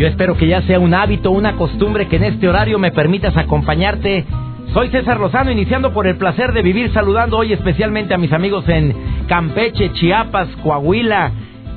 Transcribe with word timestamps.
Yo 0.00 0.06
espero 0.06 0.34
que 0.34 0.46
ya 0.46 0.62
sea 0.62 0.80
un 0.80 0.94
hábito, 0.94 1.30
una 1.30 1.56
costumbre 1.56 2.08
que 2.08 2.16
en 2.16 2.24
este 2.24 2.48
horario 2.48 2.78
me 2.78 2.90
permitas 2.90 3.36
acompañarte. 3.36 4.24
Soy 4.72 4.88
César 4.88 5.20
Lozano, 5.20 5.50
iniciando 5.50 5.92
por 5.92 6.06
el 6.06 6.16
placer 6.16 6.54
de 6.54 6.62
vivir, 6.62 6.90
saludando 6.94 7.36
hoy 7.36 7.52
especialmente 7.52 8.14
a 8.14 8.16
mis 8.16 8.32
amigos 8.32 8.66
en 8.66 8.96
Campeche, 9.28 9.92
Chiapas, 9.92 10.48
Coahuila, 10.62 11.32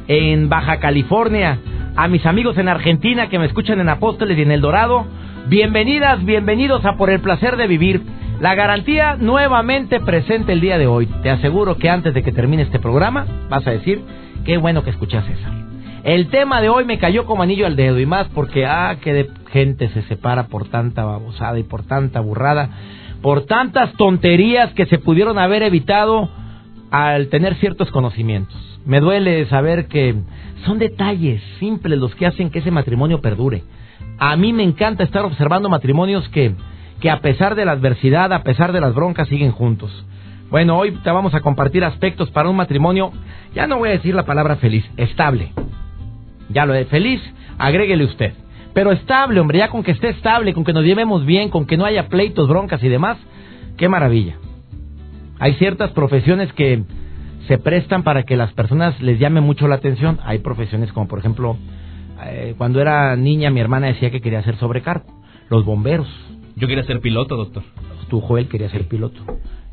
en 0.08 0.48
Baja 0.48 0.80
California, 0.80 1.60
a 1.98 2.08
mis 2.08 2.26
amigos 2.26 2.58
en 2.58 2.70
Argentina 2.70 3.28
que 3.28 3.40
me 3.40 3.46
escuchan 3.46 3.82
en 3.82 3.90
Apóstoles 3.90 4.38
y 4.38 4.44
en 4.44 4.54
El 4.54 4.62
Dorado. 4.62 5.06
Bienvenidas, 5.50 6.24
bienvenidos 6.24 6.86
a 6.86 6.96
Por 6.96 7.10
el 7.10 7.20
placer 7.20 7.58
de 7.58 7.68
vivir. 7.68 8.04
La 8.40 8.56
garantía 8.56 9.18
nuevamente 9.20 10.00
presente 10.00 10.54
el 10.54 10.62
día 10.62 10.78
de 10.78 10.88
hoy. 10.88 11.08
Te 11.24 11.30
aseguro 11.30 11.76
que 11.76 11.90
antes 11.90 12.14
de 12.14 12.24
que 12.24 12.32
termine 12.32 12.64
este 12.64 12.80
programa 12.80 13.26
vas 13.50 13.68
a 13.68 13.72
decir, 13.72 14.02
qué 14.46 14.56
bueno 14.56 14.82
que 14.86 14.92
escuchas 14.92 15.26
César. 15.26 15.63
El 16.04 16.28
tema 16.28 16.60
de 16.60 16.68
hoy 16.68 16.84
me 16.84 17.00
cayó 17.00 17.26
como 17.26 17.44
anillo 17.44 17.66
al 17.66 17.78
dedo 17.78 17.98
y 17.98 18.06
más 18.06 18.28
porque, 18.36 18.66
ah, 18.66 18.98
que 19.02 19.14
de 19.14 19.30
gente 19.52 19.88
se 19.90 20.02
separa 20.04 20.48
por 20.48 20.68
tanta 20.68 21.06
babosada 21.06 21.58
y 21.58 21.64
por 21.64 21.84
tanta 21.84 22.20
burrada, 22.20 22.70
por 23.22 23.46
tantas 23.46 23.94
tonterías 23.94 24.74
que 24.74 24.86
se 24.86 24.98
pudieron 25.00 25.40
haber 25.40 25.64
evitado 25.64 26.30
al 26.92 27.30
tener 27.30 27.56
ciertos 27.56 27.90
conocimientos. 27.90 28.58
Me 28.86 29.00
duele 29.00 29.46
saber 29.46 29.88
que 29.88 30.14
son 30.66 30.78
detalles 30.78 31.42
simples 31.60 31.98
los 31.98 32.14
que 32.16 32.26
hacen 32.26 32.50
que 32.50 32.60
ese 32.60 32.70
matrimonio 32.70 33.22
perdure. 33.22 33.64
A 34.20 34.36
mí 34.36 34.52
me 34.52 34.64
encanta 34.64 35.06
estar 35.06 35.24
observando 35.24 35.70
matrimonios 35.70 36.28
que, 36.30 36.54
que 37.00 37.10
a 37.10 37.22
pesar 37.22 37.56
de 37.56 37.64
la 37.64 37.72
adversidad, 37.72 38.34
a 38.34 38.44
pesar 38.44 38.74
de 38.74 38.82
las 38.82 38.94
broncas, 38.94 39.30
siguen 39.30 39.52
juntos. 39.52 40.06
Bueno, 40.50 40.78
hoy 40.78 40.92
te 40.92 41.12
vamos 41.12 41.34
a 41.34 41.40
compartir 41.40 41.86
aspectos 41.86 42.30
para 42.30 42.50
un 42.50 42.58
matrimonio, 42.58 43.14
ya 43.56 43.68
no 43.68 43.78
voy 43.78 43.88
a 43.88 43.94
decir 43.94 44.14
la 44.14 44.26
palabra 44.26 44.58
feliz, 44.58 44.84
estable. 44.98 45.54
Ya 46.54 46.66
lo 46.66 46.74
de 46.74 46.86
feliz, 46.86 47.22
agréguele 47.58 48.06
usted. 48.06 48.34
Pero 48.74 48.92
estable, 48.92 49.40
hombre, 49.40 49.60
ya 49.60 49.70
con 49.70 49.84
que 49.84 49.92
esté 49.92 50.10
estable, 50.10 50.54
con 50.54 50.64
que 50.64 50.74
nos 50.74 50.84
llevemos 50.84 51.26
bien, 51.26 51.50
con 51.50 51.66
que 51.66 51.78
no 51.78 51.86
haya 51.86 52.08
pleitos, 52.08 52.48
broncas 52.48 52.84
y 52.84 52.90
demás, 52.90 53.18
qué 53.78 53.88
maravilla. 53.88 54.38
Hay 55.40 55.54
ciertas 55.56 55.92
profesiones 55.92 56.52
que 56.54 56.84
se 57.48 57.58
prestan 57.58 58.04
para 58.04 58.24
que 58.24 58.38
las 58.38 58.54
personas 58.54 59.00
les 59.02 59.20
llame 59.20 59.42
mucho 59.42 59.68
la 59.68 59.76
atención. 59.76 60.20
Hay 60.24 60.40
profesiones 60.40 60.92
como, 60.94 61.08
por 61.08 61.20
ejemplo, 61.20 61.58
eh, 62.26 62.56
cuando 62.58 62.80
era 62.80 63.16
niña 63.16 63.50
mi 63.50 63.60
hermana 63.60 63.88
decía 63.88 64.12
que 64.12 64.22
quería 64.22 64.42
ser 64.44 64.56
sobrecargo. 64.58 65.06
Los 65.50 65.66
bomberos. 65.66 66.08
Yo 66.56 66.68
quería 66.68 66.84
ser 66.84 67.02
piloto, 67.02 67.36
doctor. 67.36 67.64
Tu 68.10 68.22
Joel 68.22 68.48
quería 68.48 68.70
ser 68.70 68.88
piloto. 68.88 69.22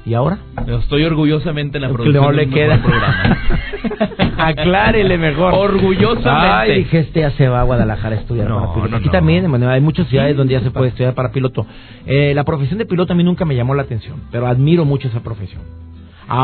¿Y 0.06 0.14
ahora? 0.14 0.38
Estoy 0.66 1.04
orgullosamente 1.04 1.78
en 1.78 1.82
la 1.82 1.88
producción. 1.90 2.24
No 2.24 2.32
le 2.32 2.48
queda. 2.48 2.80
Aclárele 4.38 5.18
mejor. 5.18 5.54
Orgullosamente. 5.54 6.30
Ay, 6.72 6.78
dije, 6.78 6.98
este 7.00 7.20
ya 7.20 7.30
se 7.32 7.48
va 7.48 7.60
a 7.60 7.64
Guadalajara 7.64 8.16
a 8.16 8.18
estudiar 8.20 8.48
No, 8.48 8.60
para 8.60 8.72
piloto. 8.72 8.90
no, 8.90 8.96
Aquí 8.96 9.06
no. 9.06 9.12
también, 9.12 9.50
bueno, 9.50 9.68
hay 9.68 9.80
muchas 9.80 10.06
ciudades 10.08 10.36
donde 10.36 10.52
ya 10.54 10.60
se 10.60 10.70
puede 10.70 10.88
estudiar 10.88 11.14
para 11.14 11.30
piloto. 11.32 11.66
Eh, 12.06 12.32
la 12.34 12.44
profesión 12.44 12.78
de 12.78 12.86
piloto 12.86 13.12
a 13.12 13.16
mí 13.16 13.24
nunca 13.24 13.44
me 13.44 13.54
llamó 13.54 13.74
la 13.74 13.82
atención, 13.82 14.20
pero 14.30 14.46
admiro 14.46 14.84
mucho 14.84 15.08
esa 15.08 15.20
profesión. 15.20 15.62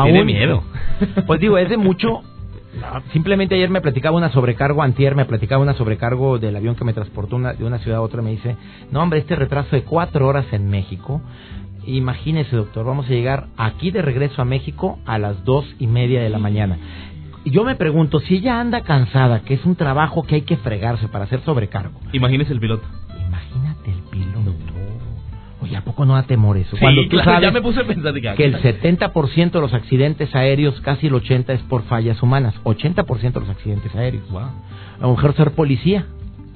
Tiene 0.03 0.23
miedo. 0.23 0.63
Pues 1.25 1.39
digo, 1.39 1.57
es 1.57 1.69
de 1.69 1.77
mucho. 1.77 2.21
Simplemente 3.11 3.55
ayer 3.55 3.69
me 3.69 3.81
platicaba 3.81 4.17
una 4.17 4.29
sobrecargo, 4.29 4.83
antier 4.83 5.15
me 5.15 5.25
platicaba 5.25 5.61
una 5.63 5.73
sobrecargo 5.73 6.37
del 6.37 6.55
avión 6.55 6.75
que 6.75 6.83
me 6.85 6.93
transportó 6.93 7.35
una- 7.35 7.53
de 7.53 7.63
una 7.65 7.79
ciudad 7.79 7.97
a 7.99 8.01
otra. 8.01 8.21
Me 8.21 8.31
dice, 8.31 8.55
no 8.91 9.01
hombre, 9.01 9.19
este 9.19 9.35
retraso 9.35 9.75
de 9.75 9.81
cuatro 9.83 10.27
horas 10.27 10.45
en 10.51 10.69
México. 10.69 11.21
Imagínese, 11.87 12.55
doctor, 12.55 12.85
vamos 12.85 13.05
a 13.05 13.09
llegar 13.09 13.47
aquí 13.57 13.91
de 13.91 14.01
regreso 14.01 14.41
a 14.41 14.45
México 14.45 14.99
a 15.05 15.17
las 15.17 15.43
dos 15.45 15.65
y 15.79 15.87
media 15.87 16.21
de 16.21 16.29
la 16.29 16.37
mañana. 16.37 16.77
Yo 17.45 17.63
me 17.63 17.75
pregunto, 17.75 18.19
si 18.19 18.35
ella 18.35 18.59
anda 18.59 18.81
cansada, 18.81 19.41
que 19.41 19.53
es 19.53 19.65
un 19.65 19.75
trabajo 19.75 20.23
que 20.23 20.35
hay 20.35 20.41
que 20.41 20.57
fregarse 20.57 21.07
para 21.07 21.23
hacer 21.23 21.39
sobrecargo. 21.41 21.99
Imagínese 22.11 22.51
el 22.51 22.59
piloto. 22.59 22.85
Imagínate 23.25 23.91
el 23.91 24.01
piloto. 24.11 24.53
Oye, 25.61 25.75
¿a 25.75 25.81
poco 25.83 26.05
no 26.05 26.13
da 26.13 26.23
temor 26.23 26.57
eso? 26.57 26.75
Sí, 26.75 26.81
Cuando 26.81 27.03
tú 27.03 27.09
claro, 27.11 27.31
sabes 27.31 27.41
ya 27.41 27.51
me 27.51 27.61
puse 27.61 27.79
a 27.79 27.87
pensar 27.87 28.13
que 28.13 28.45
el 28.45 28.61
70% 28.61 29.51
de 29.51 29.61
los 29.61 29.73
accidentes 29.73 30.35
aéreos, 30.35 30.79
casi 30.81 31.07
el 31.07 31.13
80% 31.13 31.49
es 31.49 31.61
por 31.61 31.83
fallas 31.83 32.21
humanas. 32.21 32.53
80% 32.63 33.33
de 33.33 33.39
los 33.39 33.49
accidentes 33.49 33.95
aéreos. 33.95 34.29
Wow. 34.29 34.41
A 34.41 35.01
lo 35.01 35.15
mejor 35.15 35.33
ser 35.35 35.51
policía. 35.51 36.05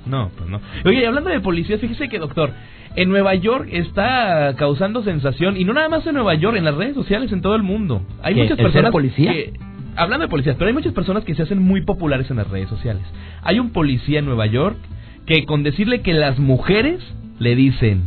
No, 0.06 0.30
pues 0.38 0.50
no. 0.50 0.60
Oye, 0.86 1.06
hablando 1.06 1.30
de 1.30 1.40
policías, 1.40 1.80
fíjese 1.80 2.10
que, 2.10 2.18
doctor, 2.20 2.52
en 2.96 3.10
Nueva 3.10 3.36
York 3.36 3.70
está 3.72 4.56
causando 4.58 5.04
sensación, 5.04 5.58
y 5.58 5.64
no 5.64 5.74
nada 5.74 5.90
más 5.90 6.06
en 6.08 6.16
Nueva 6.16 6.34
York, 6.36 6.58
en 6.58 6.66
las 6.66 6.76
redes 6.76 6.96
sociales 6.96 7.32
en 7.32 7.42
todo 7.42 7.56
el 7.56 7.64
mundo. 7.64 8.02
Hay 8.24 8.34
¿Qué, 8.36 8.42
muchas 8.44 8.58
personas 8.58 8.92
policía? 8.92 9.32
que... 9.32 9.54
Hablando 9.98 10.26
de 10.26 10.30
policías, 10.30 10.56
pero 10.58 10.70
hay 10.70 10.74
muchas 10.74 10.94
personas 10.94 11.26
que 11.26 11.36
se 11.36 11.44
hacen 11.44 11.60
muy 11.62 11.82
populares 11.84 12.32
en 12.32 12.38
las 12.38 12.50
redes 12.50 12.70
sociales. 12.70 13.04
Hay 13.44 13.60
un 13.60 13.72
policía 13.72 14.20
en 14.20 14.26
Nueva 14.26 14.46
York 14.46 14.78
que 15.26 15.46
con 15.46 15.64
decirle 15.64 16.02
que 16.02 16.14
las 16.14 16.40
mujeres 16.40 17.02
le 17.40 17.56
dicen, 17.56 18.04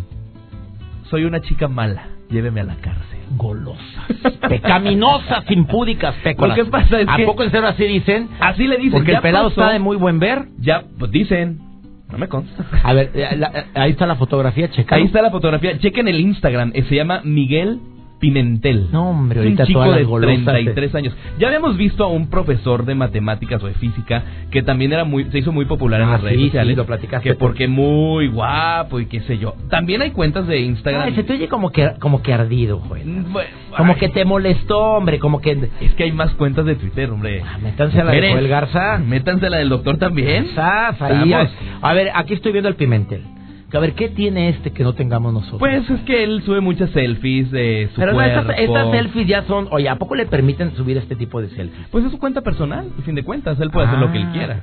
soy 1.11 1.25
una 1.25 1.41
chica 1.43 1.69
mala, 1.69 2.09
lléveme 2.31 2.63
a 2.63 2.65
la 2.65 2.77
cárcel. 2.77 3.19
Golosas. 3.37 3.81
Pecaminosas, 4.49 5.45
impúdicas, 5.51 6.15
pécolas. 6.23 6.57
Que 6.57 6.65
pasa 6.65 7.01
es 7.01 7.09
¿A 7.09 7.17
que- 7.17 7.25
poco 7.27 7.43
en 7.43 7.51
serio 7.51 7.69
así 7.69 7.85
dicen? 7.85 8.29
Así 8.41 8.67
le 8.67 8.77
dicen. 8.77 8.93
Porque 8.93 9.13
el 9.13 9.21
pelado 9.21 9.49
pasó. 9.51 9.61
está 9.63 9.73
de 9.73 9.79
muy 9.79 9.97
buen 9.97 10.19
ver. 10.19 10.47
Ya, 10.59 10.85
pues 10.99 11.11
dicen. 11.11 11.61
No 12.15 12.19
me 12.19 12.29
consta. 12.29 12.65
A 12.83 12.93
ver, 12.93 13.11
eh, 13.15 13.37
la- 13.37 13.49
eh, 13.55 13.65
ahí 13.75 13.91
está 13.93 14.07
la 14.07 14.17
fotografía, 14.17 14.71
checa. 14.71 14.97
Ahí 14.97 15.05
está 15.05 15.21
la 15.23 15.31
fotografía. 15.31 15.79
Chequen 15.79 16.09
el 16.09 16.21
Instagram. 16.21 16.73
eh, 16.75 16.85
Se 16.89 16.95
llama 16.95 17.21
Miguel 17.25 17.81
Pimentel. 18.25 18.89
No, 18.91 19.11
hombre, 19.11 19.41
Es 19.41 19.43
un 19.43 19.47
ahorita 19.49 19.67
chico 19.67 19.93
de 19.93 20.05
golosas 20.05 20.45
33 20.45 20.95
años. 20.95 21.15
Ya 21.39 21.49
habíamos 21.49 21.77
visto 21.77 22.05
a 22.05 22.09
un 22.09 22.31
profesor 22.31 22.87
de 22.87 22.95
matemáticas 22.95 23.63
o 23.63 23.67
de 23.67 23.75
física 23.75 24.23
que 24.51 24.63
también 24.63 24.93
era 24.95 25.05
muy, 25.05 25.25
se 25.31 25.39
hizo 25.41 25.53
muy 25.53 25.67
popular 25.67 26.01
en 26.01 26.09
Ah, 26.09 26.13
las 26.13 26.23
redes 26.23 26.39
sí, 26.39 26.45
sociales. 26.47 26.73
sí, 26.73 26.77
lo 26.77 26.87
platicaste 26.87 27.29
Que 27.29 27.35
por- 27.35 27.51
porque 27.51 27.69
muy 27.69 28.29
guapo 28.29 28.99
y 29.01 29.07
qué 29.07 29.21
sé 29.21 29.37
yo. 29.39 29.55
También 29.69 30.01
hay 30.01 30.11
cuentas 30.13 30.47
de 30.47 30.59
Instagram. 30.61 31.03
Ay, 31.05 31.15
se 31.15 31.23
te 31.23 31.35
oye 31.35 31.49
como 31.49 31.71
que, 31.71 31.93
como 32.01 32.23
que 32.23 32.33
ardido, 32.33 32.79
güey. 32.79 33.05
Mm, 33.05 33.33
bueno, 33.33 33.51
Como 33.77 33.93
ay, 33.93 33.99
que 33.99 34.09
te 34.09 34.25
molestó, 34.25 34.79
hombre, 34.81 35.19
como 35.19 35.41
que... 35.43 35.69
Es 35.83 35.95
que 35.95 36.05
hay 36.05 36.13
más 36.13 36.31
cuentas 36.35 36.65
de 36.65 36.77
Twitter, 36.77 37.11
hombre. 37.11 37.43
Ah, 37.45 37.59
métanse 37.63 38.01
a 38.01 38.05
la 38.05 38.13
de 38.13 38.31
Joel 38.33 38.49
Garza. 38.49 38.99
Métanse 38.99 39.47
a 39.47 39.51
la 39.51 39.59
del 39.59 39.69
doctor 39.69 39.99
también. 39.99 40.47
Sas, 40.55 41.01
ahí, 41.03 41.31
a 41.83 41.93
ver, 41.93 42.11
aquí 42.15 42.33
estoy 42.35 42.53
viendo 42.53 42.69
el 42.71 42.77
Pimentel. 42.77 43.23
A 43.75 43.81
ver, 43.81 43.95
¿qué 43.95 44.09
tiene 44.09 44.49
este 44.51 44.71
que 44.73 44.85
no 44.85 44.93
tengamos 44.95 45.33
nosotros? 45.33 45.59
Pues 45.59 45.89
es 45.91 46.01
que 46.03 46.23
él 46.25 46.43
sube 46.45 46.61
muchas 46.61 46.91
selfies 46.91 47.51
de 47.51 47.89
su 47.93 48.01
Pero 48.01 48.13
no, 48.13 48.19
cuerpo. 48.19 48.41
estas, 48.41 48.59
estas 48.61 48.91
selfies 48.91 49.27
ya 49.27 49.43
son... 49.45 49.69
Oye, 49.73 49.89
¿a 49.89 49.97
poco 49.97 50.15
le 50.15 50.27
permiten 50.27 50.75
subir 50.77 50.97
este 50.97 51.17
tipo 51.17 51.41
de 51.41 51.49
selfies? 51.51 51.89
Pues 51.91 52.05
es 52.05 52.11
su 52.11 52.19
cuenta 52.19 52.41
personal, 52.43 52.87
a 52.99 53.03
fin 53.03 53.15
de 53.15 53.25
cuentas. 53.25 53.59
Él 53.61 53.71
puede 53.71 53.87
hacer 53.89 53.99
lo 53.99 54.11
que 54.13 54.19
él 54.19 54.27
Ah. 54.29 54.33
quiera. 54.33 54.61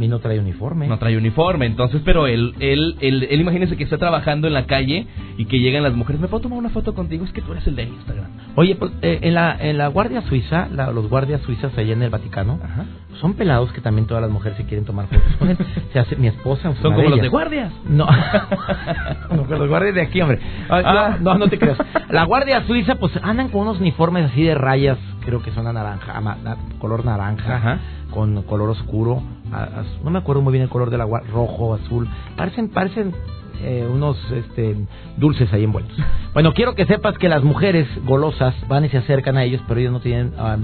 Y 0.00 0.06
no 0.08 0.20
trae 0.20 0.38
uniforme. 0.38 0.86
No 0.86 0.98
trae 0.98 1.16
uniforme, 1.16 1.66
entonces, 1.66 2.00
pero 2.04 2.26
él, 2.26 2.54
él, 2.60 2.96
él, 3.00 3.26
él 3.30 3.40
imagínese 3.40 3.76
que 3.76 3.84
está 3.84 3.98
trabajando 3.98 4.46
en 4.46 4.54
la 4.54 4.66
calle 4.66 5.06
y 5.36 5.46
que 5.46 5.58
llegan 5.58 5.82
las 5.82 5.94
mujeres, 5.94 6.20
¿me 6.20 6.28
puedo 6.28 6.42
tomar 6.42 6.58
una 6.58 6.70
foto 6.70 6.94
contigo? 6.94 7.24
Es 7.24 7.32
que 7.32 7.42
tú 7.42 7.52
eres 7.52 7.66
el 7.66 7.74
de 7.76 7.84
Instagram. 7.84 8.26
Oye, 8.54 8.76
pues, 8.76 8.92
eh, 9.02 9.18
en, 9.22 9.34
la, 9.34 9.56
en 9.58 9.76
la 9.78 9.88
Guardia 9.88 10.22
Suiza, 10.22 10.68
la- 10.72 10.92
los 10.92 11.08
guardias 11.08 11.40
suizas 11.42 11.76
allá 11.76 11.92
en 11.92 12.02
el 12.02 12.10
Vaticano, 12.10 12.58
Ajá. 12.62 12.84
son 13.20 13.34
pelados 13.34 13.72
que 13.72 13.80
también 13.80 14.06
todas 14.06 14.22
las 14.22 14.30
mujeres 14.30 14.56
se 14.56 14.64
quieren 14.64 14.84
tomar 14.84 15.06
fotos 15.08 15.36
con 15.38 15.48
él. 15.50 15.56
Se 15.92 15.98
hace, 15.98 16.16
mi 16.16 16.26
esposa... 16.28 16.72
Son 16.82 16.94
como 16.94 17.08
los 17.08 17.20
de 17.20 17.28
guardias. 17.28 17.72
No, 17.88 18.06
los 19.48 19.68
guardias 19.68 19.94
de 19.94 20.02
aquí, 20.02 20.20
hombre. 20.20 20.38
Ah, 20.68 20.82
Ah. 20.84 21.16
No, 21.20 21.32
no, 21.34 21.38
no 21.40 21.48
te 21.48 21.58
creas. 21.58 21.78
La 22.10 22.24
Guardia 22.24 22.64
Suiza, 22.66 22.94
pues 22.96 23.12
andan 23.22 23.48
con 23.48 23.62
unos 23.62 23.80
uniformes 23.80 24.26
así 24.30 24.42
de 24.42 24.54
rayas, 24.54 24.98
creo 25.24 25.42
que 25.42 25.50
son 25.52 25.66
a 25.66 25.72
naranja, 25.72 26.16
ama- 26.16 26.36
na- 26.42 26.56
color 26.78 27.04
naranja, 27.04 27.56
Ajá. 27.56 27.78
Con 28.10 28.42
color 28.42 28.70
oscuro. 28.70 29.22
a- 29.52 29.80
az- 29.80 30.00
no 30.04 30.10
me 30.10 30.18
acuerdo 30.18 30.42
muy 30.42 30.52
bien 30.52 30.62
el 30.64 30.68
color 30.68 30.90
de 30.90 30.98
la 30.98 31.06
gua- 31.06 31.22
rojo, 31.32 31.74
azul. 31.74 32.06
Parecen, 32.36 32.68
parecen 32.68 33.14
eh, 33.62 33.88
unos 33.90 34.16
este, 34.30 34.76
dulces 35.16 35.52
ahí 35.52 35.64
envueltos. 35.64 35.96
Bueno, 36.34 36.52
quiero 36.52 36.74
que 36.74 36.84
sepas 36.86 37.16
que 37.18 37.28
las 37.28 37.42
mujeres 37.42 37.88
golosas 38.04 38.54
van 38.68 38.84
y 38.84 38.88
se 38.90 38.98
acercan 38.98 39.36
a 39.36 39.44
ellos, 39.44 39.60
pero 39.66 39.80
ellos 39.80 39.92
no 39.92 40.00
tienen, 40.00 40.32
ah, 40.38 40.56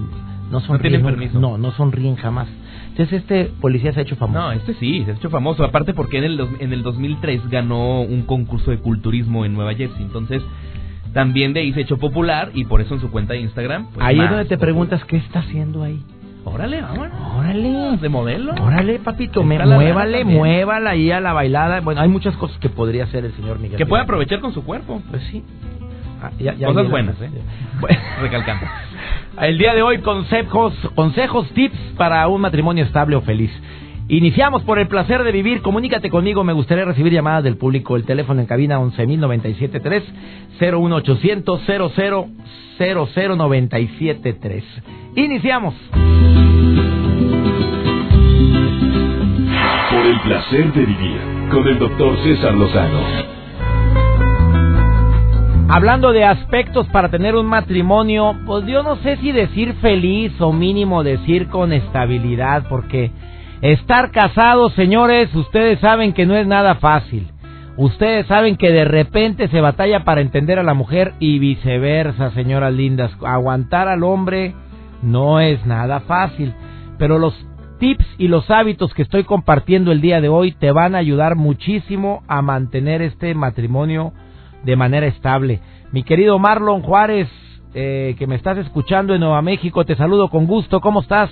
no 0.50 0.60
sonríen. 0.60 0.82
tienen 0.82 1.02
nunca. 1.02 1.16
permiso. 1.16 1.40
No, 1.40 1.58
no 1.58 1.72
sonríen 1.72 2.14
jamás. 2.16 2.46
Entonces 2.90 3.22
este 3.22 3.46
policía 3.60 3.92
se 3.92 3.98
ha 4.00 4.02
hecho 4.04 4.14
famoso. 4.14 4.38
No, 4.38 4.52
este 4.52 4.74
sí, 4.74 5.02
se 5.04 5.10
ha 5.12 5.14
hecho 5.14 5.30
famoso. 5.30 5.64
Aparte 5.64 5.94
porque 5.94 6.18
en 6.18 6.24
el, 6.24 6.40
en 6.60 6.72
el 6.72 6.82
2003 6.84 7.48
ganó 7.50 8.02
un 8.02 8.22
concurso 8.22 8.70
de 8.70 8.78
culturismo 8.78 9.44
en 9.44 9.54
Nueva 9.54 9.74
Jersey. 9.74 10.02
Entonces, 10.02 10.42
también 11.12 11.54
de 11.54 11.60
ahí 11.60 11.72
se 11.72 11.80
ha 11.80 11.82
hecho 11.82 11.96
popular 11.98 12.50
y 12.54 12.64
por 12.66 12.80
eso 12.80 12.94
en 12.94 13.00
su 13.00 13.10
cuenta 13.10 13.32
de 13.32 13.40
Instagram. 13.40 13.86
pues, 13.94 14.06
ahí 14.06 14.20
es 14.20 14.28
donde 14.30 14.44
te 14.44 14.56
popular. 14.56 14.60
preguntas 14.60 15.04
qué 15.06 15.16
está 15.16 15.40
haciendo 15.40 15.82
ahí. 15.82 16.04
Órale, 16.44 16.80
vámonos. 16.82 17.34
Órale. 17.36 17.96
De 17.98 18.08
modelo. 18.08 18.52
Órale, 18.60 18.98
papito, 18.98 19.42
me, 19.42 19.58
muévale, 19.64 20.24
muévala 20.24 20.90
ahí 20.90 21.10
a 21.10 21.20
la 21.20 21.32
bailada. 21.32 21.80
Bueno, 21.80 22.00
hay 22.00 22.08
muchas 22.08 22.36
cosas 22.36 22.58
que 22.58 22.68
podría 22.68 23.04
hacer 23.04 23.24
el 23.24 23.32
señor 23.34 23.58
Miguel. 23.58 23.76
Que 23.78 23.86
puede 23.86 24.02
aprovechar 24.02 24.40
con 24.40 24.52
su 24.52 24.64
cuerpo. 24.64 25.02
Pues 25.10 25.22
sí. 25.30 25.42
Ah, 26.22 26.30
ya- 26.38 26.54
ya 26.54 26.66
Cosas 26.68 26.88
buenas, 26.90 27.20
¿eh? 27.20 27.30
Bueno, 27.80 27.98
Recalcando. 28.20 28.66
El 29.40 29.58
día 29.58 29.74
de 29.74 29.82
hoy, 29.82 29.98
consejos, 29.98 30.72
consejos, 30.94 31.48
tips 31.54 31.76
para 31.96 32.26
un 32.28 32.40
matrimonio 32.40 32.84
estable 32.84 33.16
o 33.16 33.20
feliz. 33.22 33.50
Iniciamos 34.08 34.62
por 34.64 34.78
el 34.78 34.86
placer 34.86 35.24
de 35.24 35.32
vivir. 35.32 35.62
Comunícate 35.62 36.10
conmigo. 36.10 36.44
Me 36.44 36.52
gustaría 36.52 36.84
recibir 36.84 37.12
llamadas 37.12 37.42
del 37.42 37.56
público. 37.56 37.96
El 37.96 38.04
teléfono 38.04 38.40
en 38.40 38.46
cabina 38.46 38.78
11.097.3 38.78 40.02
01800 40.60 41.60
00 41.64 42.28
00973. 42.78 44.64
Iniciamos. 45.16 45.74
Por 49.90 50.06
el 50.06 50.20
placer 50.20 50.72
de 50.72 50.84
vivir 50.84 51.20
con 51.50 51.66
el 51.66 51.78
doctor 51.78 52.18
César 52.24 52.54
Lozano. 52.54 53.34
Hablando 55.68 56.12
de 56.12 56.24
aspectos 56.24 56.86
para 56.88 57.08
tener 57.08 57.34
un 57.36 57.46
matrimonio, 57.46 58.36
pues 58.44 58.66
yo 58.66 58.82
no 58.82 58.96
sé 58.96 59.16
si 59.16 59.32
decir 59.32 59.72
feliz 59.80 60.38
o 60.40 60.52
mínimo 60.52 61.02
decir 61.02 61.48
con 61.48 61.72
estabilidad, 61.72 62.66
porque 62.68 63.10
estar 63.60 64.10
casados, 64.10 64.72
señores, 64.74 65.34
ustedes 65.34 65.80
saben 65.80 66.12
que 66.12 66.26
no 66.26 66.36
es 66.36 66.46
nada 66.46 66.76
fácil. 66.76 67.28
Ustedes 67.76 68.26
saben 68.26 68.56
que 68.56 68.70
de 68.70 68.84
repente 68.84 69.48
se 69.48 69.60
batalla 69.60 70.04
para 70.04 70.20
entender 70.20 70.60
a 70.60 70.62
la 70.62 70.74
mujer 70.74 71.14
y 71.18 71.40
viceversa, 71.40 72.30
señoras 72.30 72.72
lindas. 72.72 73.10
Aguantar 73.24 73.88
al 73.88 74.04
hombre 74.04 74.54
no 75.02 75.40
es 75.40 75.64
nada 75.66 76.00
fácil, 76.00 76.54
pero 76.98 77.18
los 77.18 77.34
tips 77.78 78.06
y 78.18 78.28
los 78.28 78.48
hábitos 78.50 78.94
que 78.94 79.02
estoy 79.02 79.24
compartiendo 79.24 79.90
el 79.90 80.00
día 80.00 80.20
de 80.20 80.28
hoy 80.28 80.52
te 80.52 80.70
van 80.70 80.94
a 80.94 80.98
ayudar 80.98 81.34
muchísimo 81.34 82.22
a 82.28 82.42
mantener 82.42 83.02
este 83.02 83.34
matrimonio 83.34 84.12
de 84.62 84.76
manera 84.76 85.06
estable. 85.06 85.60
Mi 85.90 86.04
querido 86.04 86.38
Marlon 86.38 86.82
Juárez, 86.82 87.28
eh, 87.74 88.14
que 88.18 88.28
me 88.28 88.36
estás 88.36 88.56
escuchando 88.58 89.14
en 89.14 89.20
Nueva 89.20 89.42
México, 89.42 89.84
te 89.84 89.96
saludo 89.96 90.30
con 90.30 90.46
gusto. 90.46 90.80
¿Cómo 90.80 91.00
estás? 91.00 91.30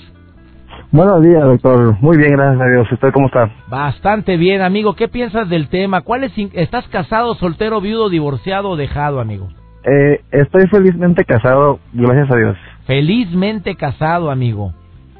Buenos 0.93 1.23
días, 1.23 1.43
doctor. 1.43 1.97
Muy 2.03 2.19
bien, 2.19 2.33
gracias 2.33 2.61
a 2.61 2.71
Dios. 2.71 2.93
¿Usted 2.93 3.13
cómo 3.15 3.29
está? 3.29 3.51
Bastante 3.71 4.37
bien, 4.37 4.61
amigo. 4.61 4.95
¿Qué 4.95 5.09
piensas 5.09 5.49
del 5.49 5.69
tema? 5.69 6.03
¿Cuál 6.03 6.25
es, 6.25 6.33
¿Estás 6.53 6.87
casado, 6.89 7.35
soltero, 7.37 7.81
viudo, 7.81 8.11
divorciado 8.11 8.69
o 8.69 8.77
dejado, 8.77 9.19
amigo? 9.19 9.49
Eh, 9.85 10.21
estoy 10.31 10.67
felizmente 10.69 11.25
casado, 11.25 11.79
gracias 11.95 12.31
a 12.31 12.37
Dios. 12.37 12.57
Felizmente 12.87 13.75
casado, 13.75 14.31
amigo. 14.31 14.75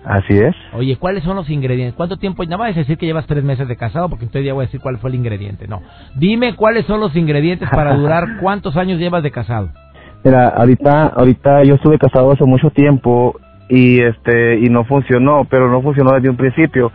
Así 0.05 0.37
es. 0.37 0.55
Oye, 0.75 0.97
¿cuáles 0.97 1.25
son 1.25 1.37
los 1.37 1.49
ingredientes? 1.49 1.95
¿Cuánto 1.97 2.19
tiempo? 2.19 2.45
No 2.45 2.59
vas 2.59 2.77
a 2.77 2.81
decir 2.81 2.99
que 2.99 3.07
llevas 3.07 3.27
tres 3.27 3.43
meses 3.43 3.67
de 3.67 3.77
casado 3.77 4.11
porque 4.11 4.27
entonces 4.27 4.45
ya 4.45 4.53
voy 4.53 4.65
a 4.65 4.67
decir 4.67 4.81
cuál 4.81 4.99
fue 4.99 5.09
el 5.09 5.17
ingrediente. 5.17 5.67
No. 5.69 5.81
Dime 6.17 6.55
cuáles 6.55 6.85
son 6.85 7.01
los 7.01 7.17
ingredientes 7.17 7.71
para 7.71 7.95
durar. 7.97 8.25
¿Cuántos 8.43 8.77
años 8.77 8.99
llevas 8.99 9.23
de 9.23 9.31
casado? 9.31 9.71
Mira, 10.23 10.49
ahorita, 10.49 11.07
ahorita 11.17 11.63
yo 11.65 11.77
estuve 11.77 11.99
casado 11.99 12.31
hace 12.31 12.45
mucho 12.45 12.69
tiempo 12.71 13.37
y 13.73 14.01
este 14.03 14.59
y 14.59 14.69
no 14.69 14.85
funcionó, 14.85 15.47
pero 15.49 15.71
no 15.71 15.81
funcionó 15.81 16.13
desde 16.13 16.29
un 16.29 16.37
principio. 16.37 16.93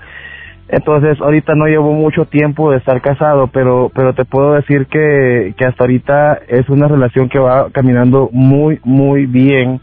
Entonces, 0.70 1.20
ahorita 1.20 1.56
no 1.56 1.66
llevo 1.66 1.94
mucho 1.94 2.26
tiempo 2.26 2.72
de 2.72 2.78
estar 2.78 3.02
casado, 3.02 3.48
pero 3.48 3.92
pero 3.96 4.14
te 4.14 4.26
puedo 4.26 4.54
decir 4.54 4.86
que 4.86 5.56
que 5.58 5.66
hasta 5.66 5.84
ahorita 5.84 6.40
es 6.48 6.70
una 6.70 6.88
relación 6.88 7.30
que 7.30 7.40
va 7.40 7.70
caminando 7.72 8.30
muy 8.32 8.80
muy 8.84 9.26
bien. 9.26 9.82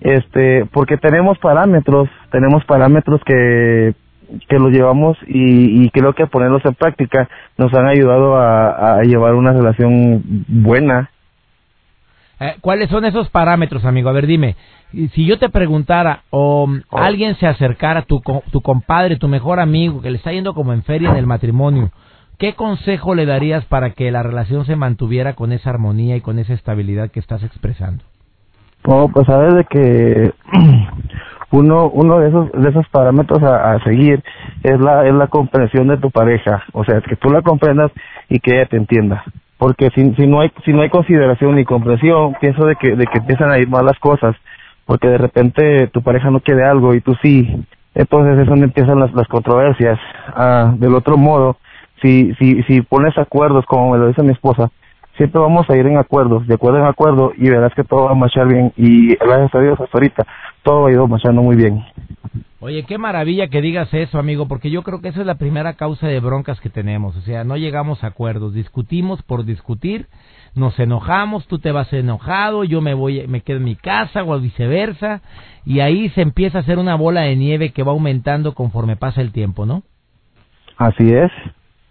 Este, 0.00 0.66
porque 0.72 0.96
tenemos 0.96 1.38
parámetros, 1.38 2.08
tenemos 2.30 2.64
parámetros 2.64 3.20
que 3.24 3.94
que 4.48 4.58
los 4.58 4.70
llevamos 4.70 5.18
y, 5.26 5.84
y 5.84 5.90
creo 5.90 6.14
que 6.14 6.26
ponerlos 6.26 6.64
en 6.64 6.74
práctica 6.74 7.28
nos 7.58 7.72
han 7.74 7.86
ayudado 7.86 8.36
a, 8.36 9.02
llevar 9.02 9.34
una 9.34 9.52
relación 9.52 10.22
buena. 10.48 11.10
Eh, 12.40 12.54
¿Cuáles 12.60 12.90
son 12.90 13.04
esos 13.04 13.28
parámetros, 13.28 13.84
amigo? 13.84 14.08
A 14.08 14.12
ver, 14.12 14.26
dime. 14.26 14.56
Y 14.92 15.08
Si 15.08 15.24
yo 15.26 15.38
te 15.38 15.48
preguntara 15.48 16.22
o 16.30 16.66
mm, 16.66 16.82
Oh. 16.90 16.98
alguien 16.98 17.34
se 17.36 17.46
acercara, 17.46 18.02
tu, 18.02 18.20
tu 18.50 18.60
compadre, 18.60 19.16
tu 19.16 19.28
mejor 19.28 19.60
amigo, 19.60 20.02
que 20.02 20.10
le 20.10 20.18
está 20.18 20.32
yendo 20.32 20.54
como 20.54 20.72
en 20.72 20.82
feria 20.82 21.10
en 21.10 21.16
el 21.16 21.26
matrimonio, 21.26 21.90
¿qué 22.38 22.54
consejo 22.54 23.14
le 23.14 23.26
darías 23.26 23.64
para 23.66 23.90
que 23.90 24.10
la 24.10 24.22
relación 24.22 24.64
se 24.64 24.76
mantuviera 24.76 25.34
con 25.34 25.52
esa 25.52 25.70
armonía 25.70 26.16
y 26.16 26.20
con 26.20 26.38
esa 26.38 26.54
estabilidad 26.54 27.10
que 27.10 27.20
estás 27.20 27.42
expresando? 27.42 28.04
No, 28.86 29.08
pues 29.08 29.26
sabes 29.26 29.54
de 29.54 29.64
que 29.64 30.32
uno 31.52 31.88
uno 31.88 32.18
de 32.18 32.28
esos 32.28 32.52
de 32.52 32.70
esos 32.70 32.88
parámetros 32.88 33.42
a, 33.42 33.74
a 33.74 33.84
seguir 33.84 34.22
es 34.62 34.80
la 34.80 35.06
es 35.06 35.14
la 35.14 35.28
comprensión 35.28 35.88
de 35.88 35.98
tu 35.98 36.10
pareja, 36.10 36.64
o 36.72 36.84
sea, 36.84 37.00
que 37.00 37.16
tú 37.16 37.28
la 37.30 37.42
comprendas 37.42 37.92
y 38.28 38.40
que 38.40 38.56
ella 38.56 38.66
te 38.66 38.76
entienda. 38.76 39.24
Porque 39.58 39.90
si, 39.94 40.12
si 40.14 40.26
no 40.26 40.40
hay 40.40 40.50
si 40.64 40.72
no 40.72 40.82
hay 40.82 40.90
consideración 40.90 41.54
ni 41.54 41.64
comprensión, 41.64 42.34
pienso 42.40 42.66
de 42.66 42.74
que 42.74 42.96
de 42.96 43.06
que 43.06 43.18
empiezan 43.18 43.52
a 43.52 43.58
ir 43.58 43.68
mal 43.68 43.86
las 43.86 43.98
cosas, 44.00 44.34
porque 44.86 45.08
de 45.08 45.18
repente 45.18 45.86
tu 45.88 46.02
pareja 46.02 46.30
no 46.30 46.40
quiere 46.40 46.64
algo 46.64 46.94
y 46.94 47.00
tú 47.00 47.14
sí. 47.22 47.64
Entonces 47.94 48.38
es 48.38 48.46
donde 48.46 48.66
empiezan 48.66 48.98
las, 48.98 49.12
las 49.14 49.28
controversias. 49.28 49.98
Ah, 50.28 50.72
del 50.76 50.94
otro 50.94 51.16
modo, 51.16 51.56
si 52.00 52.34
si 52.34 52.62
si 52.64 52.82
pones 52.82 53.16
acuerdos 53.18 53.64
como 53.66 53.92
me 53.92 53.98
lo 53.98 54.08
dice 54.08 54.22
mi 54.22 54.32
esposa, 54.32 54.70
siempre 55.16 55.40
vamos 55.40 55.68
a 55.68 55.76
ir 55.76 55.86
en 55.86 55.98
acuerdos, 55.98 56.46
de 56.46 56.54
acuerdo 56.54 56.78
en 56.78 56.86
acuerdo, 56.86 57.32
y 57.36 57.48
verás 57.48 57.74
que 57.74 57.84
todo 57.84 58.04
va 58.04 58.12
a 58.12 58.14
marchar 58.14 58.48
bien. 58.48 58.72
Y 58.76 59.14
gracias 59.16 59.54
a 59.54 59.60
Dios, 59.60 59.80
hasta 59.80 59.98
ahorita, 59.98 60.26
todo 60.62 60.86
ha 60.86 60.92
ido 60.92 61.06
marchando 61.06 61.42
muy 61.42 61.56
bien. 61.56 61.84
Oye, 62.60 62.84
qué 62.84 62.96
maravilla 62.96 63.48
que 63.48 63.60
digas 63.60 63.92
eso, 63.92 64.18
amigo, 64.18 64.46
porque 64.46 64.70
yo 64.70 64.82
creo 64.82 65.00
que 65.00 65.08
esa 65.08 65.20
es 65.20 65.26
la 65.26 65.34
primera 65.34 65.74
causa 65.74 66.06
de 66.06 66.20
broncas 66.20 66.60
que 66.60 66.70
tenemos. 66.70 67.16
O 67.16 67.20
sea, 67.22 67.42
no 67.42 67.56
llegamos 67.56 68.04
a 68.04 68.08
acuerdos, 68.08 68.54
discutimos 68.54 69.20
por 69.22 69.44
discutir, 69.44 70.06
nos 70.54 70.78
enojamos, 70.78 71.46
tú 71.46 71.58
te 71.58 71.72
vas 71.72 71.92
enojado, 71.92 72.64
yo 72.64 72.80
me 72.80 72.94
voy, 72.94 73.26
me 73.26 73.40
quedo 73.40 73.56
en 73.58 73.64
mi 73.64 73.76
casa 73.76 74.22
o 74.24 74.38
viceversa, 74.38 75.22
y 75.64 75.80
ahí 75.80 76.08
se 76.10 76.22
empieza 76.22 76.58
a 76.58 76.60
hacer 76.60 76.78
una 76.78 76.94
bola 76.94 77.22
de 77.22 77.36
nieve 77.36 77.72
que 77.72 77.82
va 77.82 77.92
aumentando 77.92 78.54
conforme 78.54 78.96
pasa 78.96 79.20
el 79.20 79.32
tiempo, 79.32 79.64
¿no? 79.66 79.82
Así 80.76 81.08
es. 81.10 81.30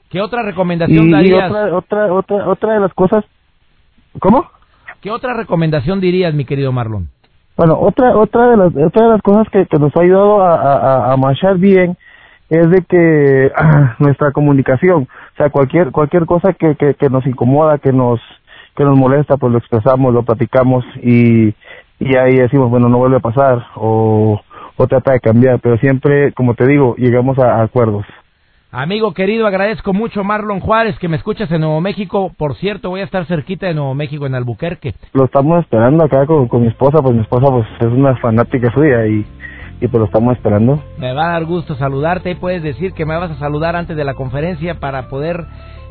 ¿Qué 0.10 0.22
otra 0.22 0.44
recomendación 0.44 1.08
y 1.08 1.12
darías? 1.12 1.50
otra, 1.50 1.75
otra, 1.78 2.13
otra, 2.13 2.50
otra 2.50 2.74
de 2.74 2.80
las 2.81 2.94
cosas, 2.94 3.24
¿cómo? 4.19 4.46
¿Qué 5.02 5.10
otra 5.10 5.34
recomendación 5.34 6.00
dirías, 6.02 6.34
mi 6.34 6.46
querido 6.46 6.72
Marlon? 6.72 7.10
Bueno, 7.57 7.78
otra, 7.80 8.18
otra 8.18 8.50
de 8.52 8.57
las, 8.57 8.68
otra 8.75 9.06
de 9.06 9.12
las 9.14 9.22
cosas 9.22 9.48
que, 9.52 9.66
que 9.66 9.78
nos 9.80 9.96
ha 9.96 10.02
ayudado 10.02 10.42
a, 10.42 10.56
a, 10.56 10.74
a- 11.09 11.14
a 11.14 11.18
marchar 11.18 11.57
bien 11.57 11.97
es 12.50 12.69
de 12.69 12.81
que 12.88 13.52
ah, 13.56 13.95
nuestra 14.00 14.31
comunicación, 14.31 15.04
o 15.04 15.38
sea, 15.38 15.50
cualquier, 15.50 15.92
cualquier 15.92 16.26
cosa 16.26 16.54
que, 16.54 16.76
que, 16.76 16.94
que 16.95 17.09
nos 17.09 17.26
incomoda, 17.26 17.78
que 17.78 17.92
nos, 17.94 18.19
que 18.83 18.90
nos 18.90 18.97
molesta, 19.00 19.38
pues 19.38 19.52
lo 19.52 19.59
expresamos, 19.59 20.14
lo 20.14 20.23
platicamos 20.23 20.83
y, 21.02 21.50
y 22.00 22.16
ahí 22.18 22.35
decimos, 22.35 22.69
bueno, 22.69 22.90
no 22.90 22.97
vuelve 22.97 23.18
a 23.18 23.21
pasar 23.21 23.66
o, 23.76 24.40
o 24.78 24.88
trata 24.88 25.14
de 25.14 25.19
cambiar, 25.19 25.59
pero 25.59 25.78
siempre, 25.78 26.31
como 26.33 26.54
te 26.56 26.68
digo, 26.68 26.95
llegamos 26.97 27.38
a, 27.40 27.56
a 27.59 27.64
acuerdos. 27.64 28.06
Amigo 28.73 29.14
querido, 29.14 29.47
agradezco 29.47 29.92
mucho 29.94 30.23
Marlon 30.23 30.61
Juárez 30.61 30.97
que 30.97 31.09
me 31.09 31.18
escuchas 31.18 31.52
en 31.52 31.59
Nuevo 31.59 31.81
México. 31.81 32.31
Por 32.38 32.56
cierto, 32.56 32.90
voy 32.90 33.02
a 33.02 33.04
estar 33.04 33.26
cerquita 33.26 33.68
de 33.68 33.73
Nuevo 33.73 33.94
México 33.94 34.26
en 34.26 34.33
Albuquerque. 34.33 34.94
Lo 35.14 35.26
estamos 35.26 35.59
esperando 35.61 36.06
acá 36.06 36.26
con, 36.26 36.47
con 36.47 36.61
mi 36.61 36.68
esposa, 36.69 37.00
pues 37.04 37.14
mi 37.14 37.21
esposa 37.21 37.52
pues 37.52 37.68
es 37.81 37.88
una 37.88 38.16
fanática 38.16 38.71
suya 38.73 39.06
y, 39.07 39.26
y 39.81 39.88
pues 39.90 40.00
lo 40.00 40.06
estamos 40.06 40.38
esperando. 40.38 40.81
Me 40.97 41.11
va 41.14 41.26
a 41.26 41.31
dar 41.33 41.44
gusto 41.44 41.76
saludarte 41.76 42.31
y 42.31 42.35
puedes 42.35 42.64
decir 42.64 42.94
que 42.94 43.06
me 43.06 43.18
vas 43.18 43.31
a 43.31 43.40
saludar 43.40 43.76
antes 43.76 43.97
de 43.97 44.06
la 44.06 44.14
conferencia 44.14 44.80
para 44.80 45.09
poder 45.09 45.45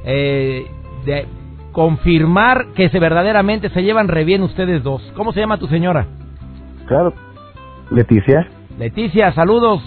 eh, 0.07 0.65
de- 1.05 1.27
confirmar 1.73 2.67
que 2.75 2.89
se 2.89 2.99
verdaderamente 2.99 3.71
se 3.71 3.83
llevan 3.83 4.09
re 4.09 4.25
bien 4.25 4.43
ustedes 4.43 4.83
dos. 4.83 5.03
¿Cómo 5.17 5.33
se 5.33 5.41
llama 5.41 5.59
tu 5.59 5.67
señora? 5.67 6.07
Claro. 6.87 7.13
Leticia. 7.91 8.49
Leticia, 8.79 9.33
saludos 9.33 9.83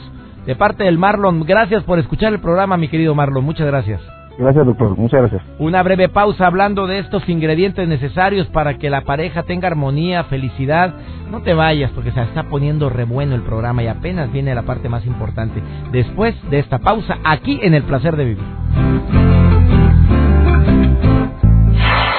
de 0.45 0.55
parte 0.55 0.83
del 0.83 0.97
Marlon. 0.97 1.43
Gracias 1.43 1.83
por 1.83 1.99
escuchar 1.99 2.33
el 2.33 2.39
programa, 2.39 2.77
mi 2.77 2.87
querido 2.87 3.15
Marlon. 3.15 3.43
Muchas 3.43 3.67
gracias. 3.67 4.01
Gracias, 4.37 4.65
doctor. 4.65 4.97
Muchas 4.97 5.21
gracias. 5.21 5.43
Una 5.59 5.83
breve 5.83 6.09
pausa 6.09 6.47
hablando 6.47 6.87
de 6.87 6.99
estos 6.99 7.27
ingredientes 7.29 7.87
necesarios 7.87 8.47
para 8.47 8.77
que 8.77 8.89
la 8.89 9.01
pareja 9.01 9.43
tenga 9.43 9.67
armonía, 9.67 10.23
felicidad. 10.23 10.93
No 11.29 11.41
te 11.41 11.53
vayas 11.53 11.91
porque 11.91 12.11
se 12.11 12.21
está 12.21 12.43
poniendo 12.43 12.89
re 12.89 13.03
bueno 13.05 13.35
el 13.35 13.43
programa 13.43 13.83
y 13.83 13.87
apenas 13.87 14.31
viene 14.31 14.55
la 14.55 14.63
parte 14.63 14.89
más 14.89 15.05
importante. 15.05 15.61
Después 15.91 16.35
de 16.49 16.59
esta 16.59 16.79
pausa, 16.79 17.17
aquí 17.23 17.59
en 17.61 17.75
El 17.75 17.83
Placer 17.83 18.15
de 18.15 18.25
Vivir. 18.25 19.42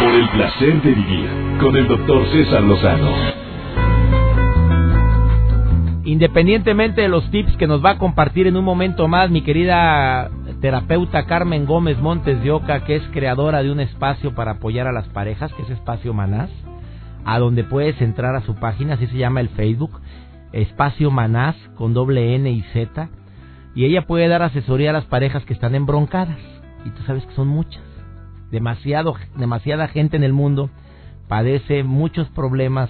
Por 0.05 0.15
el 0.15 0.29
placer 0.29 0.83
de 0.83 0.93
vivir 0.93 1.31
con 1.59 1.75
el 1.75 1.89
doctor 1.89 2.27
César 2.29 2.63
Lozano. 2.63 3.11
Independientemente 6.05 7.01
de 7.01 7.09
los 7.09 7.31
tips 7.31 7.57
que 7.57 7.67
nos 7.67 7.83
va 7.83 7.93
a 7.93 7.99
compartir 7.99 8.47
en 8.47 8.59
un 8.59 8.67
momento 8.67 9.09
más 9.09 9.31
mi 9.31 9.41
querida 9.41 10.31
terapeuta 10.61 11.25
Carmen 11.25 11.65
Gómez 11.65 11.99
Montes 12.01 12.43
de 12.43 12.51
Oca, 12.51 12.85
que 12.85 12.97
es 12.97 13.03
creadora 13.15 13.63
de 13.63 13.73
un 13.73 13.81
espacio 13.81 14.35
para 14.35 14.53
apoyar 14.53 14.87
a 14.87 14.93
las 14.93 15.09
parejas, 15.09 15.51
que 15.55 15.63
es 15.63 15.71
Espacio 15.71 16.13
Manás, 16.13 16.51
a 17.25 17.39
donde 17.39 17.65
puedes 17.65 17.99
entrar 18.03 18.37
a 18.37 18.43
su 18.43 18.57
página, 18.57 18.95
así 18.95 19.07
se 19.07 19.17
llama 19.17 19.41
el 19.41 19.49
Facebook, 19.49 20.03
espacio 20.53 21.11
Manás 21.11 21.57
con 21.77 21.95
doble 21.95 22.35
N 22.35 22.51
y 22.51 22.61
Z 22.75 23.09
y 23.75 23.87
ella 23.87 24.03
puede 24.03 24.29
dar 24.29 24.43
asesoría 24.43 24.91
a 24.91 24.93
las 24.93 25.07
parejas 25.07 25.47
que 25.47 25.55
están 25.55 25.75
embroncadas 25.75 26.41
y 26.85 26.91
tú 26.91 27.03
sabes 27.07 27.25
que 27.25 27.33
son 27.33 27.49
muchas. 27.49 27.94
Demasiado 28.55 29.17
demasiada 29.37 29.89
gente 29.89 30.17
en 30.17 30.23
el 30.23 30.33
mundo 30.33 30.71
padece 31.27 31.83
muchos 31.83 32.29
problemas 32.29 32.89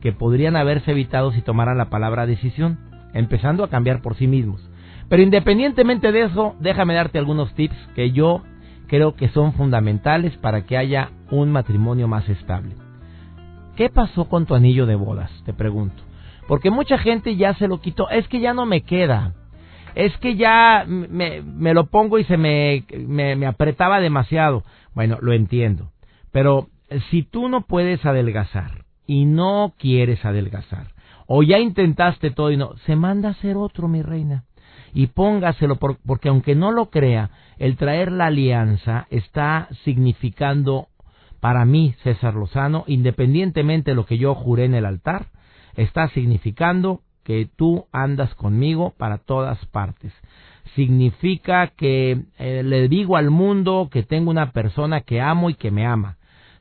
que 0.00 0.12
podrían 0.12 0.56
haberse 0.56 0.92
evitado 0.92 1.32
si 1.32 1.42
tomaran 1.42 1.76
la 1.76 1.90
palabra 1.90 2.24
decisión, 2.24 2.78
empezando 3.12 3.62
a 3.62 3.68
cambiar 3.68 4.00
por 4.00 4.16
sí 4.16 4.26
mismos. 4.26 4.66
Pero 5.10 5.22
independientemente 5.22 6.12
de 6.12 6.22
eso, 6.22 6.56
déjame 6.60 6.94
darte 6.94 7.18
algunos 7.18 7.52
tips 7.54 7.76
que 7.94 8.12
yo 8.12 8.40
creo 8.86 9.14
que 9.14 9.28
son 9.28 9.52
fundamentales 9.52 10.34
para 10.38 10.64
que 10.64 10.78
haya 10.78 11.10
un 11.30 11.52
matrimonio 11.52 12.08
más 12.08 12.26
estable. 12.30 12.74
¿Qué 13.76 13.90
pasó 13.90 14.30
con 14.30 14.46
tu 14.46 14.54
anillo 14.54 14.86
de 14.86 14.94
bodas? 14.94 15.30
Te 15.44 15.52
pregunto. 15.52 16.02
Porque 16.48 16.70
mucha 16.70 16.96
gente 16.96 17.36
ya 17.36 17.52
se 17.56 17.68
lo 17.68 17.82
quitó. 17.82 18.08
Es 18.08 18.26
que 18.28 18.40
ya 18.40 18.54
no 18.54 18.64
me 18.64 18.80
queda. 18.80 19.34
Es 19.94 20.16
que 20.18 20.36
ya 20.36 20.86
me, 20.86 21.42
me 21.42 21.74
lo 21.74 21.84
pongo 21.86 22.18
y 22.18 22.24
se 22.24 22.38
me, 22.38 22.86
me, 23.06 23.36
me 23.36 23.46
apretaba 23.46 24.00
demasiado. 24.00 24.64
Bueno, 24.94 25.18
lo 25.20 25.32
entiendo. 25.32 25.90
Pero 26.30 26.68
si 27.10 27.22
tú 27.22 27.48
no 27.48 27.62
puedes 27.62 28.04
adelgazar 28.04 28.84
y 29.06 29.24
no 29.24 29.74
quieres 29.78 30.24
adelgazar, 30.24 30.88
o 31.26 31.42
ya 31.42 31.58
intentaste 31.58 32.30
todo 32.30 32.50
y 32.50 32.56
no, 32.56 32.76
se 32.86 32.96
manda 32.96 33.28
a 33.28 33.32
hacer 33.32 33.56
otro, 33.56 33.88
mi 33.88 34.02
reina. 34.02 34.44
Y 34.94 35.06
póngaselo, 35.08 35.76
porque 35.76 36.28
aunque 36.28 36.54
no 36.54 36.70
lo 36.70 36.90
crea, 36.90 37.30
el 37.58 37.76
traer 37.76 38.12
la 38.12 38.26
alianza 38.26 39.06
está 39.10 39.68
significando 39.84 40.88
para 41.40 41.64
mí, 41.64 41.94
César 42.02 42.34
Lozano, 42.34 42.84
independientemente 42.86 43.90
de 43.90 43.94
lo 43.96 44.06
que 44.06 44.18
yo 44.18 44.34
juré 44.34 44.64
en 44.64 44.74
el 44.74 44.84
altar, 44.84 45.26
está 45.74 46.08
significando 46.08 47.00
que 47.24 47.48
tú 47.56 47.86
andas 47.92 48.34
conmigo 48.34 48.94
para 48.96 49.18
todas 49.18 49.64
partes. 49.66 50.12
Significa 50.74 51.68
que 51.68 52.22
eh, 52.38 52.62
le 52.64 52.88
digo 52.88 53.16
al 53.16 53.30
mundo 53.30 53.88
que 53.90 54.02
tengo 54.02 54.30
una 54.30 54.52
persona 54.52 55.02
que 55.02 55.20
amo 55.20 55.50
y 55.50 55.54
que 55.54 55.70
me 55.70 55.86
ama. 55.86 56.16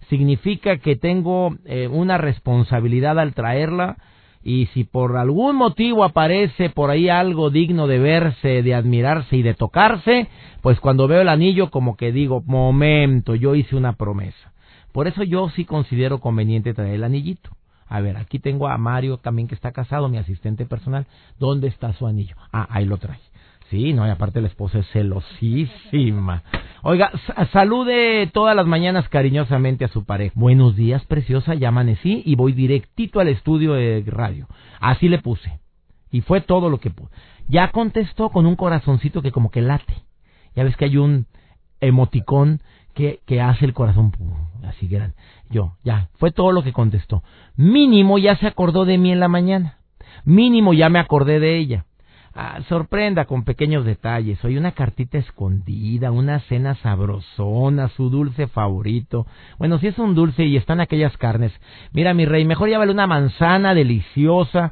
Significa 0.10 0.78
que 0.78 0.96
tengo 0.96 1.56
eh, 1.66 1.88
una 1.88 2.18
responsabilidad 2.18 3.20
al 3.20 3.34
traerla 3.34 3.98
y 4.44 4.66
si 4.68 4.84
por 4.84 5.18
algún 5.18 5.56
motivo 5.56 6.04
aparece 6.04 6.70
por 6.70 6.90
ahí 6.90 7.10
algo 7.10 7.50
digno 7.50 7.88
de 7.88 8.00
verse, 8.00 8.64
de 8.64 8.74
admirarse 8.74 9.38
y 9.38 9.44
de 9.44 9.54
tocarse, 9.54 10.28
pues 10.62 10.80
cuando 10.80 11.08
veo 11.08 11.22
el 11.22 11.30
anillo 11.30 11.70
como 11.70 11.96
que 11.96 12.12
digo, 12.12 12.44
momento, 12.46 13.36
yo 13.36 13.56
hice 13.56 13.76
una 13.76 13.94
promesa. 13.94 14.52
Por 14.92 15.08
eso 15.08 15.24
yo 15.24 15.50
sí 15.50 15.64
considero 15.66 16.20
conveniente 16.20 16.74
traer 16.74 16.96
el 16.96 17.04
anillito. 17.04 17.52
A 17.88 18.00
ver, 18.00 18.18
aquí 18.18 18.40
tengo 18.40 18.68
a 18.68 18.78
Mario 18.78 19.18
también 19.18 19.48
que 19.48 19.56
está 19.56 19.72
casado, 19.72 20.10
mi 20.10 20.18
asistente 20.18 20.66
personal. 20.66 21.06
¿Dónde 21.40 21.68
está 21.68 21.94
su 21.94 22.08
anillo? 22.08 22.36
Ah, 22.52 22.68
ahí 22.70 22.86
lo 22.86 22.98
trae. 22.98 23.20
Sí, 23.72 23.94
no, 23.94 24.06
y 24.06 24.10
aparte 24.10 24.42
la 24.42 24.50
esposa 24.50 24.80
es 24.80 24.88
celosísima. 24.90 26.44
Oiga, 26.84 27.10
salude 27.54 28.30
todas 28.34 28.54
las 28.54 28.68
mañanas 28.68 29.08
cariñosamente 29.08 29.86
a 29.86 29.88
su 29.88 30.04
pareja. 30.04 30.34
Buenos 30.36 30.76
días, 30.76 31.06
preciosa, 31.06 31.56
ya 31.56 31.70
amanecí 31.70 32.22
y 32.26 32.36
voy 32.36 32.52
directito 32.52 33.22
al 33.22 33.30
estudio 33.30 33.72
de 33.72 34.04
radio. 34.06 34.48
Así 34.82 35.08
le 35.08 35.20
puse. 35.20 35.62
Y 36.12 36.20
fue 36.20 36.42
todo 36.42 36.70
lo 36.70 36.82
que 36.82 36.90
pude. 36.90 37.08
Ya 37.48 37.72
contestó 37.72 38.28
con 38.28 38.46
un 38.46 38.58
corazoncito 38.58 39.22
que 39.22 39.32
como 39.32 39.52
que 39.52 39.62
late. 39.62 40.04
Ya 40.54 40.66
ves 40.66 40.76
que 40.76 40.84
hay 40.84 40.98
un 40.98 41.28
emoticón 41.80 42.60
que, 42.94 43.22
que 43.26 43.40
hace 43.40 43.64
el 43.64 43.74
corazón 43.74 44.12
así 44.68 44.90
grande. 44.90 45.16
Yo, 45.50 45.78
ya, 45.82 46.10
fue 46.16 46.32
todo 46.32 46.52
lo 46.52 46.62
que 46.62 46.74
contestó. 46.74 47.24
Mínimo 47.56 48.18
ya 48.18 48.36
se 48.36 48.48
acordó 48.48 48.84
de 48.84 48.98
mí 48.98 49.14
en 49.14 49.22
la 49.22 49.30
mañana. 49.30 49.78
Mínimo 50.26 50.74
ya 50.74 50.90
me 50.90 51.00
acordé 51.00 51.40
de 51.40 51.58
ella. 51.58 51.86
Ah, 52.34 52.62
sorprenda 52.70 53.26
con 53.26 53.44
pequeños 53.44 53.84
detalles. 53.84 54.44
Hoy 54.46 54.58
una 54.58 54.72
cartita 54.72 55.18
escondida, 55.18 56.12
una 56.12 56.40
cena 56.40 56.76
sabrosona, 56.76 57.90
su 57.90 58.10
dulce 58.10 58.48
favorito. 58.48 59.28
Bueno, 59.60 59.80
si 59.80 59.88
es 59.88 60.00
un 60.00 60.16
dulce 60.16 60.46
y 60.46 60.56
están 60.56 60.80
aquellas 60.80 61.18
carnes. 61.18 61.52
Mira, 61.92 62.14
mi 62.14 62.26
rey, 62.26 62.46
mejor 62.46 62.70
llévale 62.70 62.94
una 62.94 63.06
manzana 63.06 63.74
deliciosa. 63.74 64.72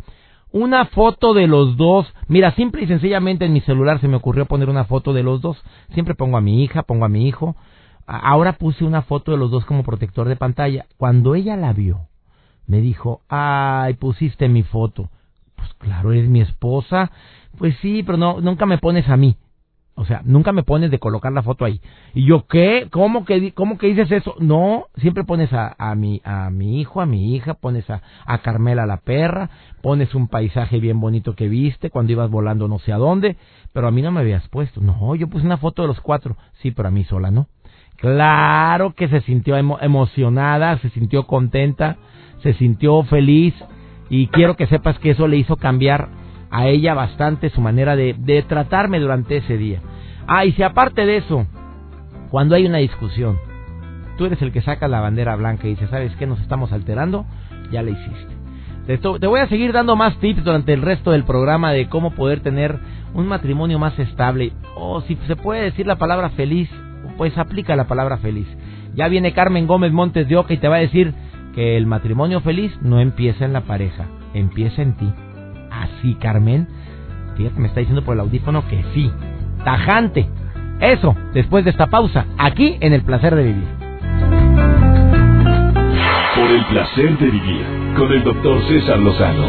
Una 0.52 0.86
foto 0.86 1.34
de 1.34 1.48
los 1.48 1.76
dos. 1.76 2.08
Mira, 2.30 2.54
simple 2.54 2.84
y 2.84 2.88
sencillamente 2.88 3.46
en 3.46 3.54
mi 3.54 3.60
celular 3.62 4.00
se 4.00 4.08
me 4.08 4.16
ocurrió 4.16 4.46
poner 4.46 4.70
una 4.70 4.86
foto 4.86 5.12
de 5.12 5.24
los 5.24 5.42
dos. 5.42 5.62
Siempre 5.94 6.16
pongo 6.16 6.38
a 6.38 6.42
mi 6.42 6.64
hija, 6.64 6.84
pongo 6.84 7.04
a 7.04 7.10
mi 7.10 7.28
hijo. 7.28 7.58
Ahora 8.08 8.54
puse 8.54 8.86
una 8.86 9.02
foto 9.02 9.34
de 9.34 9.38
los 9.38 9.52
dos 9.52 9.66
como 9.66 9.84
protector 9.84 10.30
de 10.30 10.38
pantalla. 10.38 10.86
Cuando 10.98 11.36
ella 11.36 11.58
la 11.58 11.74
vio, 11.74 12.08
me 12.68 12.80
dijo, 12.80 13.22
ay, 13.28 13.96
pusiste 13.96 14.48
mi 14.48 14.64
foto. 14.64 15.10
Pues 15.60 15.74
claro, 15.76 16.12
eres 16.12 16.30
mi 16.30 16.42
esposa. 16.42 17.12
Pues 17.58 17.76
sí, 17.82 18.04
pero 18.04 18.18
no, 18.18 18.42
nunca 18.42 18.66
me 18.66 18.78
pones 18.78 19.08
a 19.10 19.18
mí. 19.18 19.36
O 19.96 20.06
sea, 20.06 20.22
nunca 20.24 20.54
me 20.54 20.64
pones 20.64 20.92
de 20.92 21.00
colocar 21.00 21.34
la 21.34 21.44
foto 21.44 21.66
ahí. 21.66 21.82
Y 22.14 22.26
yo, 22.26 22.48
¿qué? 22.48 22.88
¿Cómo 22.90 23.26
que, 23.26 23.52
cómo 23.52 23.78
que 23.78 23.88
dices 23.88 24.10
eso? 24.10 24.34
No, 24.40 24.86
siempre 24.96 25.26
pones 25.26 25.52
a, 25.52 25.76
a, 25.78 25.94
mi, 25.94 26.22
a 26.24 26.50
mi 26.52 26.80
hijo, 26.80 27.02
a 27.02 27.06
mi 27.06 27.36
hija, 27.36 27.56
pones 27.56 27.90
a, 27.90 28.02
a 28.26 28.38
Carmela 28.38 28.86
la 28.86 29.02
perra, 29.02 29.50
pones 29.82 30.16
un 30.16 30.30
paisaje 30.30 30.80
bien 30.80 31.02
bonito 31.02 31.36
que 31.36 31.50
viste 31.50 31.90
cuando 31.90 32.14
ibas 32.14 32.32
volando 32.32 32.70
no 32.70 32.80
sé 32.80 32.94
a 32.94 32.98
dónde, 32.98 33.36
pero 33.74 33.90
a 33.90 33.92
mí 33.92 34.02
no 34.02 34.12
me 34.12 34.22
habías 34.22 34.48
puesto. 34.48 34.80
No, 34.80 35.16
yo 35.16 35.28
puse 35.28 35.46
una 35.46 35.58
foto 35.58 35.82
de 35.82 35.90
los 35.90 36.00
cuatro. 36.00 36.38
Sí, 36.62 36.72
pero 36.72 36.88
a 36.88 36.92
mí 36.92 37.04
sola 37.04 37.30
no. 37.30 37.48
Claro 37.98 38.94
que 38.94 39.10
se 39.10 39.20
sintió 39.20 39.58
emocionada, 39.58 40.78
se 40.78 40.92
sintió 40.92 41.28
contenta, 41.28 41.98
se 42.42 42.54
sintió 42.54 43.04
feliz 43.04 43.54
y 44.10 44.28
quiero 44.28 44.56
que 44.56 44.68
sepas 44.68 44.98
que 45.00 45.12
eso 45.12 45.28
le 45.28 45.38
hizo 45.38 45.58
cambiar 45.58 46.10
a 46.52 46.68
ella 46.68 46.94
bastante 46.94 47.50
su 47.50 47.62
manera 47.62 47.96
de, 47.96 48.16
de 48.18 48.42
tratarme 48.44 49.00
durante 49.00 49.38
ese 49.38 49.58
día. 49.58 49.82
Ah, 50.28 50.46
y 50.46 50.52
si 50.54 50.64
aparte 50.64 51.06
de 51.06 51.18
eso, 51.18 51.46
cuando 52.30 52.56
hay 52.56 52.66
una 52.66 52.80
discusión, 52.80 53.38
tú 54.18 54.26
eres 54.26 54.42
el 54.42 54.52
que 54.52 54.62
saca 54.62 54.88
la 54.88 55.00
bandera 55.00 55.36
blanca 55.36 55.68
y 55.68 55.72
dice, 55.72 55.88
¿sabes 55.88 56.16
qué? 56.16 56.28
Nos 56.28 56.40
estamos 56.42 56.72
alterando, 56.72 57.26
ya 57.72 57.82
la 57.82 57.92
hiciste. 57.92 58.40
Te 58.98 59.28
voy 59.28 59.40
a 59.40 59.48
seguir 59.48 59.72
dando 59.72 59.96
más 59.96 60.18
tips 60.18 60.44
durante 60.44 60.74
el 60.74 60.82
resto 60.82 61.12
del 61.12 61.24
programa 61.24 61.72
de 61.72 61.88
cómo 61.90 62.10
poder 62.12 62.40
tener 62.40 62.80
un 63.14 63.28
matrimonio 63.28 63.78
más 63.78 63.98
estable. 64.00 64.52
O 64.76 65.02
si 65.02 65.16
se 65.28 65.36
puede 65.36 65.62
decir 65.62 65.86
la 65.86 65.98
palabra 65.98 66.32
feliz, 66.32 66.70
pues 67.16 67.38
aplica 67.38 67.76
la 67.76 67.86
palabra 67.86 68.18
feliz. 68.18 68.48
Ya 68.96 69.08
viene 69.08 69.34
Carmen 69.34 69.68
Gómez 69.68 69.92
Montes 69.92 70.28
de 70.28 70.38
Oca 70.38 70.56
y 70.56 70.58
te 70.58 70.68
va 70.68 70.78
a 70.78 70.80
decir 70.80 71.14
el 71.60 71.86
matrimonio 71.86 72.40
feliz 72.40 72.72
no 72.82 73.02
empieza 73.02 73.44
en 73.44 73.52
la 73.52 73.62
pareja, 73.62 74.06
empieza 74.34 74.82
en 74.82 74.94
ti. 74.96 75.12
Así, 75.70 76.16
Carmen. 76.16 76.68
Fíjate, 77.36 77.60
me 77.60 77.68
está 77.68 77.82
diciendo 77.82 78.04
por 78.04 78.14
el 78.14 78.22
audífono 78.22 78.66
que 78.70 78.82
sí. 78.94 79.12
Tajante. 79.66 80.30
Eso, 80.80 81.16
después 81.34 81.66
de 81.66 81.72
esta 81.72 81.88
pausa, 81.88 82.26
aquí 82.38 82.78
en 82.80 82.94
el 82.94 83.02
placer 83.02 83.36
de 83.36 83.44
vivir. 83.44 83.68
Por 86.36 86.50
el 86.50 86.66
placer 86.68 87.18
de 87.18 87.30
vivir, 87.30 87.66
con 87.98 88.12
el 88.14 88.24
doctor 88.24 88.66
César 88.70 89.00
Lozano. 89.00 89.46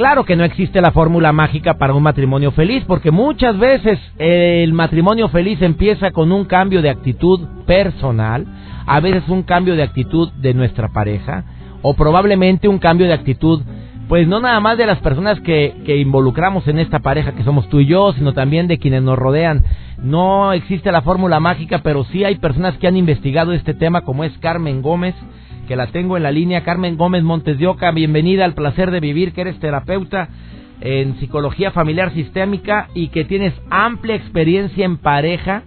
Claro 0.00 0.24
que 0.24 0.34
no 0.34 0.44
existe 0.44 0.80
la 0.80 0.92
fórmula 0.92 1.30
mágica 1.30 1.74
para 1.74 1.92
un 1.92 2.02
matrimonio 2.02 2.52
feliz, 2.52 2.82
porque 2.86 3.10
muchas 3.10 3.58
veces 3.58 3.98
el 4.16 4.72
matrimonio 4.72 5.28
feliz 5.28 5.60
empieza 5.60 6.10
con 6.10 6.32
un 6.32 6.46
cambio 6.46 6.80
de 6.80 6.88
actitud 6.88 7.46
personal, 7.66 8.46
a 8.86 8.98
veces 9.00 9.28
un 9.28 9.42
cambio 9.42 9.76
de 9.76 9.82
actitud 9.82 10.32
de 10.38 10.54
nuestra 10.54 10.88
pareja, 10.88 11.44
o 11.82 11.92
probablemente 11.92 12.66
un 12.66 12.78
cambio 12.78 13.08
de 13.08 13.12
actitud, 13.12 13.60
pues 14.08 14.26
no 14.26 14.40
nada 14.40 14.58
más 14.58 14.78
de 14.78 14.86
las 14.86 15.00
personas 15.00 15.38
que, 15.40 15.82
que 15.84 15.98
involucramos 15.98 16.66
en 16.66 16.78
esta 16.78 17.00
pareja 17.00 17.32
que 17.32 17.44
somos 17.44 17.68
tú 17.68 17.80
y 17.80 17.84
yo, 17.84 18.14
sino 18.14 18.32
también 18.32 18.68
de 18.68 18.78
quienes 18.78 19.02
nos 19.02 19.18
rodean. 19.18 19.64
No 19.98 20.54
existe 20.54 20.90
la 20.92 21.02
fórmula 21.02 21.40
mágica, 21.40 21.80
pero 21.82 22.04
sí 22.04 22.24
hay 22.24 22.36
personas 22.36 22.74
que 22.78 22.86
han 22.86 22.96
investigado 22.96 23.52
este 23.52 23.74
tema, 23.74 24.00
como 24.00 24.24
es 24.24 24.32
Carmen 24.38 24.80
Gómez, 24.80 25.14
que 25.70 25.76
la 25.76 25.86
tengo 25.86 26.16
en 26.16 26.24
la 26.24 26.32
línea. 26.32 26.64
Carmen 26.64 26.96
Gómez 26.96 27.22
Montes 27.22 27.56
de 27.56 27.68
Oca, 27.68 27.92
bienvenida 27.92 28.44
al 28.44 28.54
placer 28.54 28.90
de 28.90 28.98
vivir, 28.98 29.32
que 29.32 29.42
eres 29.42 29.60
terapeuta 29.60 30.26
en 30.80 31.14
psicología 31.20 31.70
familiar 31.70 32.10
sistémica 32.10 32.88
y 32.92 33.10
que 33.10 33.24
tienes 33.24 33.54
amplia 33.70 34.16
experiencia 34.16 34.84
en 34.84 34.96
pareja 34.96 35.62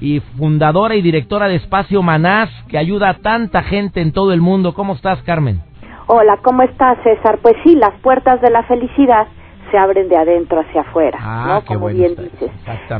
y 0.00 0.20
fundadora 0.38 0.94
y 0.94 1.02
directora 1.02 1.48
de 1.48 1.56
Espacio 1.56 2.04
Manás, 2.04 2.50
que 2.68 2.78
ayuda 2.78 3.08
a 3.08 3.14
tanta 3.14 3.64
gente 3.64 4.00
en 4.00 4.12
todo 4.12 4.32
el 4.32 4.40
mundo. 4.40 4.74
¿Cómo 4.74 4.92
estás, 4.92 5.20
Carmen? 5.24 5.60
Hola, 6.06 6.38
¿cómo 6.44 6.62
estás, 6.62 6.98
César? 7.02 7.40
Pues 7.42 7.56
sí, 7.64 7.74
las 7.74 7.98
puertas 8.00 8.40
de 8.42 8.50
la 8.50 8.62
felicidad 8.62 9.26
se 9.72 9.76
abren 9.76 10.08
de 10.08 10.18
adentro 10.18 10.60
hacia 10.60 10.82
afuera, 10.82 11.18
ah, 11.20 11.44
¿no? 11.48 11.64
Como 11.64 11.88
bien 11.88 12.14
dices. 12.14 12.52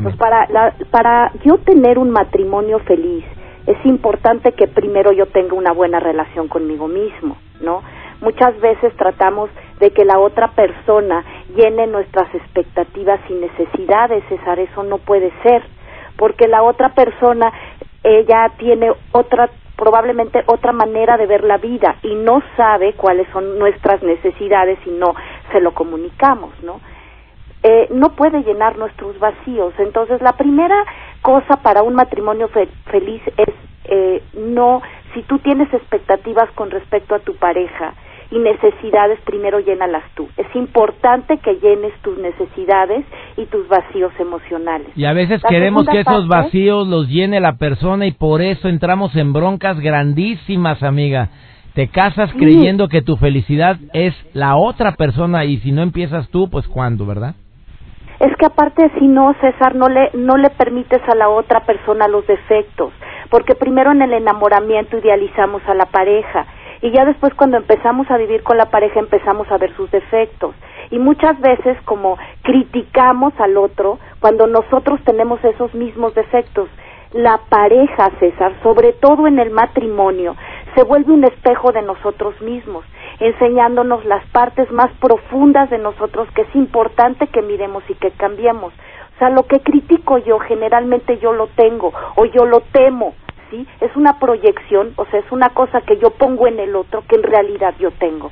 Pues 0.03 0.17
para, 0.17 0.45
para 0.91 1.31
yo 1.45 1.57
tener 1.59 1.97
un 1.97 2.09
matrimonio 2.09 2.79
feliz, 2.79 3.23
es 3.65 3.85
importante 3.85 4.51
que 4.53 4.67
primero 4.67 5.11
yo 5.11 5.27
tenga 5.27 5.55
una 5.55 5.71
buena 5.71 5.99
relación 5.99 6.47
conmigo 6.47 6.87
mismo, 6.87 7.37
¿no? 7.61 7.81
Muchas 8.21 8.59
veces 8.61 8.95
tratamos 8.95 9.49
de 9.79 9.91
que 9.91 10.05
la 10.05 10.19
otra 10.19 10.49
persona 10.51 11.23
llene 11.55 11.87
nuestras 11.87 12.33
expectativas 12.33 13.19
y 13.29 13.33
necesidades, 13.33 14.23
César, 14.29 14.59
eso 14.59 14.83
no 14.83 14.97
puede 14.97 15.31
ser, 15.43 15.63
porque 16.17 16.47
la 16.47 16.63
otra 16.63 16.93
persona 16.93 17.51
ella 18.03 18.51
tiene 18.57 18.91
otra 19.11 19.49
probablemente 19.75 20.43
otra 20.45 20.71
manera 20.71 21.17
de 21.17 21.25
ver 21.25 21.43
la 21.43 21.57
vida 21.57 21.95
y 22.03 22.15
no 22.15 22.41
sabe 22.55 22.93
cuáles 22.93 23.27
son 23.33 23.57
nuestras 23.57 24.01
necesidades 24.03 24.77
y 24.85 24.91
no 24.91 25.15
se 25.51 25.59
lo 25.59 25.73
comunicamos, 25.73 26.51
¿no? 26.63 26.79
Eh, 27.63 27.87
no 27.91 28.09
puede 28.09 28.43
llenar 28.43 28.77
nuestros 28.77 29.17
vacíos. 29.19 29.73
Entonces, 29.79 30.21
la 30.21 30.33
primera 30.33 30.85
cosa 31.23 31.57
para 31.63 31.81
un 31.81 31.95
matrimonio 31.95 32.49
feliz 32.91 33.21
es 33.37 33.49
eh, 33.85 34.21
no, 34.37 34.81
si 35.13 35.23
tú 35.23 35.39
tienes 35.39 35.73
expectativas 35.73 36.49
con 36.51 36.71
respecto 36.71 37.15
a 37.15 37.19
tu 37.19 37.35
pareja 37.35 37.93
y 38.31 38.39
necesidades, 38.39 39.19
primero 39.25 39.59
llénalas 39.59 40.03
tú. 40.15 40.27
Es 40.37 40.47
importante 40.55 41.37
que 41.37 41.55
llenes 41.55 41.93
tus 42.01 42.17
necesidades 42.17 43.05
y 43.37 43.45
tus 43.45 43.67
vacíos 43.67 44.11
emocionales. 44.19 44.87
Y 44.95 45.05
a 45.05 45.13
veces 45.13 45.41
queremos 45.47 45.85
que 45.87 45.99
esos 45.99 46.27
vacíos 46.27 46.87
los 46.87 47.07
llene 47.09 47.39
la 47.39 47.57
persona 47.57 48.05
y 48.07 48.11
por 48.11 48.41
eso 48.41 48.69
entramos 48.69 49.15
en 49.15 49.33
broncas 49.33 49.79
grandísimas, 49.79 50.81
amiga. 50.81 51.29
Te 51.73 51.87
casas 51.89 52.31
creyendo 52.33 52.87
que 52.87 53.01
tu 53.01 53.17
felicidad 53.17 53.77
es 53.93 54.13
la 54.33 54.55
otra 54.55 54.93
persona 54.93 55.43
y 55.45 55.57
si 55.57 55.71
no 55.71 55.81
empiezas 55.81 56.29
tú, 56.29 56.49
pues 56.49 56.67
cuándo, 56.67 57.05
¿verdad? 57.05 57.35
Es 58.23 58.33
que 58.37 58.45
aparte 58.45 58.89
si 58.97 59.05
no, 59.05 59.35
César, 59.41 59.75
no 59.75 59.89
le, 59.89 60.09
no 60.13 60.37
le 60.37 60.49
permites 60.49 61.01
a 61.09 61.15
la 61.15 61.27
otra 61.27 61.65
persona 61.65 62.07
los 62.07 62.25
defectos, 62.25 62.93
porque 63.29 63.53
primero 63.53 63.91
en 63.91 64.01
el 64.01 64.13
enamoramiento 64.13 64.97
idealizamos 64.97 65.61
a 65.67 65.73
la 65.73 65.87
pareja 65.87 66.45
y 66.81 66.91
ya 66.91 67.03
después 67.03 67.33
cuando 67.33 67.57
empezamos 67.57 68.09
a 68.09 68.17
vivir 68.17 68.41
con 68.43 68.57
la 68.57 68.67
pareja 68.67 69.01
empezamos 69.01 69.51
a 69.51 69.57
ver 69.57 69.75
sus 69.75 69.91
defectos 69.91 70.55
y 70.89 70.99
muchas 70.99 71.37
veces 71.41 71.77
como 71.83 72.17
criticamos 72.43 73.33
al 73.39 73.57
otro 73.57 73.99
cuando 74.21 74.47
nosotros 74.47 75.01
tenemos 75.03 75.43
esos 75.43 75.73
mismos 75.73 76.15
defectos. 76.15 76.69
La 77.11 77.41
pareja, 77.49 78.09
César, 78.19 78.53
sobre 78.63 78.93
todo 78.93 79.27
en 79.27 79.37
el 79.37 79.51
matrimonio, 79.51 80.35
se 80.75 80.83
vuelve 80.83 81.11
un 81.11 81.25
espejo 81.25 81.73
de 81.73 81.81
nosotros 81.81 82.39
mismos 82.41 82.85
enseñándonos 83.19 84.05
las 84.05 84.25
partes 84.27 84.71
más 84.71 84.91
profundas 84.99 85.69
de 85.69 85.77
nosotros 85.77 86.27
que 86.35 86.43
es 86.43 86.55
importante 86.55 87.27
que 87.27 87.41
miremos 87.41 87.83
y 87.89 87.95
que 87.95 88.11
cambiemos. 88.11 88.73
O 89.15 89.19
sea, 89.19 89.29
lo 89.29 89.43
que 89.43 89.59
critico 89.59 90.17
yo 90.17 90.39
generalmente 90.39 91.19
yo 91.19 91.33
lo 91.33 91.47
tengo 91.47 91.93
o 92.15 92.25
yo 92.25 92.45
lo 92.45 92.61
temo, 92.71 93.13
¿sí? 93.51 93.67
Es 93.81 93.95
una 93.95 94.19
proyección, 94.19 94.93
o 94.95 95.05
sea, 95.05 95.19
es 95.19 95.31
una 95.31 95.49
cosa 95.49 95.81
que 95.81 95.97
yo 95.97 96.11
pongo 96.11 96.47
en 96.47 96.59
el 96.59 96.75
otro 96.75 97.03
que 97.07 97.15
en 97.15 97.23
realidad 97.23 97.75
yo 97.79 97.91
tengo. 97.91 98.31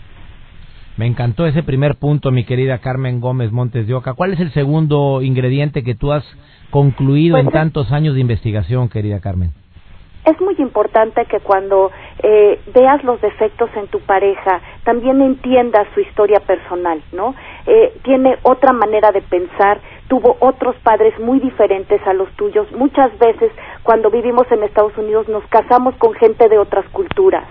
Me 0.98 1.08
encantó 1.08 1.46
ese 1.46 1.64
primer 1.64 1.96
punto, 1.96 2.32
mi 2.32 2.44
querida 2.44 2.80
Carmen 2.80 3.22
Gómez 3.22 3.52
Montes 3.52 3.88
de 3.88 3.94
Oca. 3.94 4.14
¿Cuál 4.14 4.34
es 4.34 4.40
el 4.40 4.52
segundo 4.52 5.22
ingrediente 5.22 5.84
que 5.84 5.96
tú 5.96 6.12
has 6.12 6.24
concluido 6.70 7.38
en 7.38 7.46
pues 7.46 7.54
tantos 7.54 7.92
años 7.92 8.16
de 8.16 8.22
investigación, 8.22 8.90
querida 8.90 9.20
Carmen? 9.20 9.52
Es 10.26 10.40
muy 10.40 10.56
importante 10.60 11.26
que 11.26 11.40
cuando 11.40 11.92
eh, 12.22 12.60
veas 12.74 13.04
los 13.04 13.20
defectos 13.22 13.70
en 13.76 13.88
tu 13.88 14.00
pareja, 14.02 14.62
también 14.84 15.22
entiendas 15.22 15.88
su 15.94 16.02
historia 16.02 16.40
personal, 16.42 17.02
¿no? 17.12 17.34
Eh, 17.66 17.94
tiene 18.04 18.38
otra 18.44 18.72
manera 18.72 19.12
de 19.12 19.22
pensar, 19.22 19.80
tuvo 20.08 20.38
otros 20.40 20.76
padres 20.84 21.18
muy 21.20 21.40
diferentes 21.40 22.06
a 22.06 22.14
los 22.14 22.30
tuyos. 22.34 22.72
Muchas 22.74 23.18
veces 23.18 23.52
cuando 23.84 24.12
vivimos 24.12 24.46
en 24.52 24.64
Estados 24.64 24.96
Unidos 24.98 25.28
nos 25.28 25.44
casamos 25.48 25.96
con 25.96 26.14
gente 26.14 26.48
de 26.50 26.60
otras 26.60 26.86
culturas, 26.90 27.46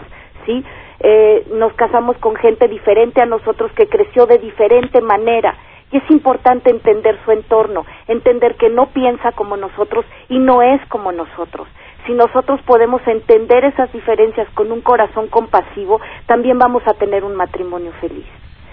¿sí? 0.46 0.64
Eh, 1.00 1.46
nos 1.52 1.72
casamos 1.72 2.18
con 2.18 2.36
gente 2.36 2.68
diferente 2.68 3.20
a 3.20 3.26
nosotros 3.26 3.72
que 3.72 3.88
creció 3.88 4.26
de 4.26 4.38
diferente 4.38 5.00
manera. 5.00 5.56
Y 5.90 5.96
es 5.96 6.08
importante 6.08 6.70
entender 6.70 7.18
su 7.24 7.32
entorno, 7.32 7.84
entender 8.06 8.54
que 8.54 8.68
no 8.68 8.86
piensa 8.90 9.32
como 9.32 9.56
nosotros 9.56 10.04
y 10.28 10.38
no 10.38 10.62
es 10.62 10.80
como 10.86 11.10
nosotros 11.10 11.66
si 12.06 12.12
nosotros 12.12 12.60
podemos 12.66 13.00
entender 13.06 13.64
esas 13.64 13.92
diferencias 13.92 14.48
con 14.54 14.72
un 14.72 14.80
corazón 14.80 15.28
compasivo, 15.28 16.00
también 16.26 16.58
vamos 16.58 16.82
a 16.86 16.94
tener 16.94 17.24
un 17.24 17.34
matrimonio 17.34 17.92
feliz. 18.00 18.26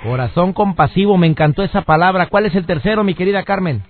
Corazón 0.03 0.53
compasivo, 0.53 1.17
me 1.17 1.27
encantó 1.27 1.63
esa 1.63 1.81
palabra. 1.81 2.27
¿Cuál 2.27 2.45
es 2.45 2.55
el 2.55 2.65
tercero, 2.65 3.03
mi 3.03 3.15
querida 3.15 3.43
Carmen? 3.43 3.83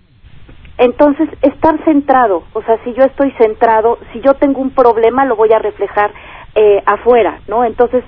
Entonces, 0.78 1.28
estar 1.42 1.84
centrado, 1.86 2.44
o 2.54 2.62
sea, 2.62 2.78
si 2.84 2.94
yo 2.94 3.04
estoy 3.04 3.32
centrado, 3.32 3.98
si 4.14 4.22
yo 4.22 4.36
tengo 4.36 4.62
un 4.62 4.70
problema, 4.72 5.26
lo 5.26 5.36
voy 5.36 5.52
a 5.52 5.60
reflejar 5.60 6.12
eh, 6.54 6.84
afuera, 6.86 7.40
¿no? 7.48 7.66
Entonces, 7.66 8.04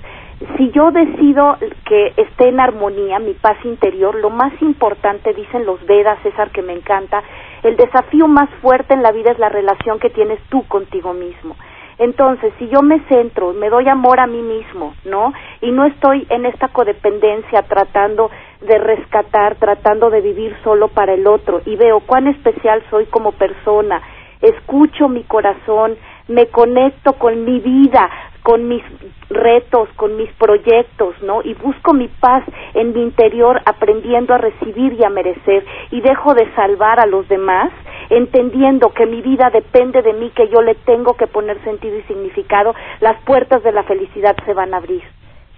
si 0.56 0.70
yo 0.70 0.90
decido 0.92 1.58
que 1.84 2.12
esté 2.16 2.48
en 2.48 2.60
armonía 2.60 3.18
mi 3.18 3.34
paz 3.34 3.56
interior, 3.64 4.14
lo 4.14 4.30
más 4.30 4.52
importante, 4.62 5.34
dicen 5.34 5.66
los 5.66 5.84
Vedas, 5.84 6.18
César, 6.22 6.50
que 6.50 6.62
me 6.62 6.72
encanta, 6.72 7.22
el 7.62 7.76
desafío 7.76 8.28
más 8.28 8.48
fuerte 8.62 8.94
en 8.94 9.02
la 9.02 9.12
vida 9.12 9.32
es 9.32 9.38
la 9.38 9.48
relación 9.48 9.98
que 9.98 10.10
tienes 10.10 10.40
tú 10.48 10.66
contigo 10.66 11.12
mismo. 11.12 11.56
Entonces, 11.98 12.54
si 12.58 12.66
yo 12.68 12.80
me 12.80 12.98
centro, 13.08 13.52
me 13.52 13.68
doy 13.68 13.86
amor 13.86 14.20
a 14.20 14.26
mí 14.26 14.40
mismo, 14.40 14.94
¿no? 15.04 15.34
Y 15.60 15.70
no 15.70 15.84
estoy 15.84 16.26
en 16.30 16.46
esta 16.46 16.68
codependencia 16.68 17.60
tratando 17.62 18.30
de 18.62 18.78
rescatar, 18.78 19.56
tratando 19.56 20.08
de 20.08 20.22
vivir 20.22 20.56
solo 20.64 20.88
para 20.88 21.12
el 21.12 21.26
otro 21.26 21.60
y 21.66 21.76
veo 21.76 22.00
cuán 22.00 22.26
especial 22.26 22.82
soy 22.88 23.04
como 23.06 23.32
persona, 23.32 24.00
escucho 24.40 25.10
mi 25.10 25.24
corazón, 25.24 25.98
me 26.28 26.46
conecto 26.46 27.12
con 27.14 27.44
mi 27.44 27.60
vida, 27.60 28.08
con 28.42 28.68
mis 28.68 28.82
retos, 29.28 29.88
con 29.96 30.16
mis 30.16 30.30
proyectos, 30.32 31.14
¿no? 31.22 31.42
Y 31.42 31.54
busco 31.54 31.92
mi 31.92 32.08
paz 32.08 32.44
en 32.74 32.92
mi 32.92 33.02
interior 33.02 33.60
aprendiendo 33.64 34.34
a 34.34 34.38
recibir 34.38 34.94
y 34.94 35.04
a 35.04 35.10
merecer 35.10 35.64
y 35.90 36.00
dejo 36.00 36.34
de 36.34 36.52
salvar 36.54 37.00
a 37.00 37.06
los 37.06 37.28
demás, 37.28 37.70
entendiendo 38.08 38.90
que 38.90 39.06
mi 39.06 39.22
vida 39.22 39.50
depende 39.50 40.02
de 40.02 40.12
mí, 40.14 40.30
que 40.34 40.48
yo 40.48 40.62
le 40.62 40.74
tengo 40.74 41.14
que 41.14 41.26
poner 41.26 41.62
sentido 41.64 41.96
y 41.96 42.02
significado, 42.02 42.74
las 43.00 43.20
puertas 43.22 43.62
de 43.62 43.72
la 43.72 43.84
felicidad 43.84 44.36
se 44.44 44.54
van 44.54 44.74
a 44.74 44.78
abrir, 44.78 45.02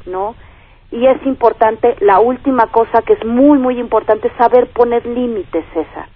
¿no? 0.07 0.35
Y 0.91 1.07
es 1.07 1.25
importante, 1.25 1.97
la 2.01 2.21
última 2.21 2.67
cosa 2.67 3.01
que 3.03 3.15
es 3.15 3.25
muy, 3.25 3.59
muy 3.59 3.79
importante, 3.79 4.31
saber 4.37 4.67
poner 4.69 5.07
límites, 5.07 5.65
César 5.73 6.07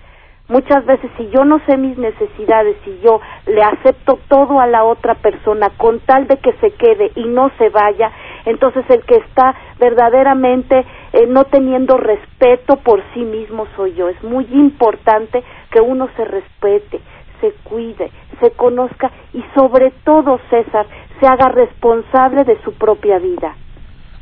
Muchas 0.49 0.87
veces 0.87 1.11
si 1.17 1.29
yo 1.31 1.45
no 1.45 1.61
sé 1.67 1.77
mis 1.77 1.99
necesidades, 1.99 2.77
si 2.85 3.01
yo 3.03 3.21
le 3.47 3.63
acepto 3.65 4.21
todo 4.29 4.61
a 4.61 4.69
la 4.69 4.85
otra 4.85 5.17
persona 5.17 5.71
con 5.77 5.99
tal 6.01 6.29
de 6.29 6.37
que 6.37 6.53
se 6.61 6.71
quede 6.71 7.11
y 7.17 7.25
no 7.25 7.51
se 7.59 7.69
vaya, 7.69 8.13
entonces 8.45 8.85
el 8.89 9.05
que 9.05 9.17
está 9.17 9.57
verdaderamente 9.81 10.85
eh, 11.13 11.27
no 11.27 11.45
teniendo 11.45 11.97
respeto 11.97 12.77
por 12.77 13.03
sí 13.13 13.21
mismo 13.21 13.67
soy 13.75 13.95
yo. 13.95 14.09
Es 14.09 14.23
muy 14.23 14.47
importante 14.53 15.43
que 15.73 15.81
uno 15.81 16.09
se 16.17 16.25
respete, 16.25 17.01
se 17.41 17.51
cuide, 17.65 18.13
se 18.41 18.53
conozca 18.53 19.11
y 19.33 19.45
sobre 19.57 19.91
todo, 20.05 20.39
César, 20.49 20.87
se 21.19 21.27
haga 21.27 21.49
responsable 21.49 22.45
de 22.45 22.57
su 22.63 22.73
propia 22.75 23.19
vida. 23.19 23.57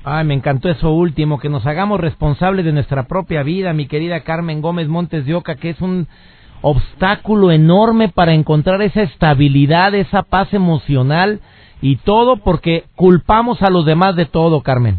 Ay, 0.06 0.26
me 0.26 0.34
encantó 0.34 0.68
eso 0.68 0.92
último, 0.92 1.38
que 1.38 1.48
nos 1.48 1.66
hagamos 1.66 1.98
responsables 1.98 2.66
de 2.66 2.72
nuestra 2.72 3.04
propia 3.04 3.42
vida, 3.42 3.72
mi 3.72 3.86
querida 3.86 4.20
Carmen 4.20 4.60
Gómez 4.60 4.86
Montes 4.86 5.24
de 5.24 5.34
Oca, 5.34 5.54
que 5.56 5.70
es 5.70 5.80
un 5.80 6.08
obstáculo 6.60 7.50
enorme 7.50 8.10
para 8.10 8.34
encontrar 8.34 8.82
esa 8.82 9.00
estabilidad, 9.00 9.94
esa 9.94 10.22
paz 10.22 10.52
emocional 10.52 11.40
y 11.80 11.96
todo 11.96 12.36
porque 12.36 12.84
culpamos 12.96 13.62
a 13.62 13.70
los 13.70 13.86
demás 13.86 14.14
de 14.14 14.26
todo, 14.26 14.62
Carmen. 14.62 14.98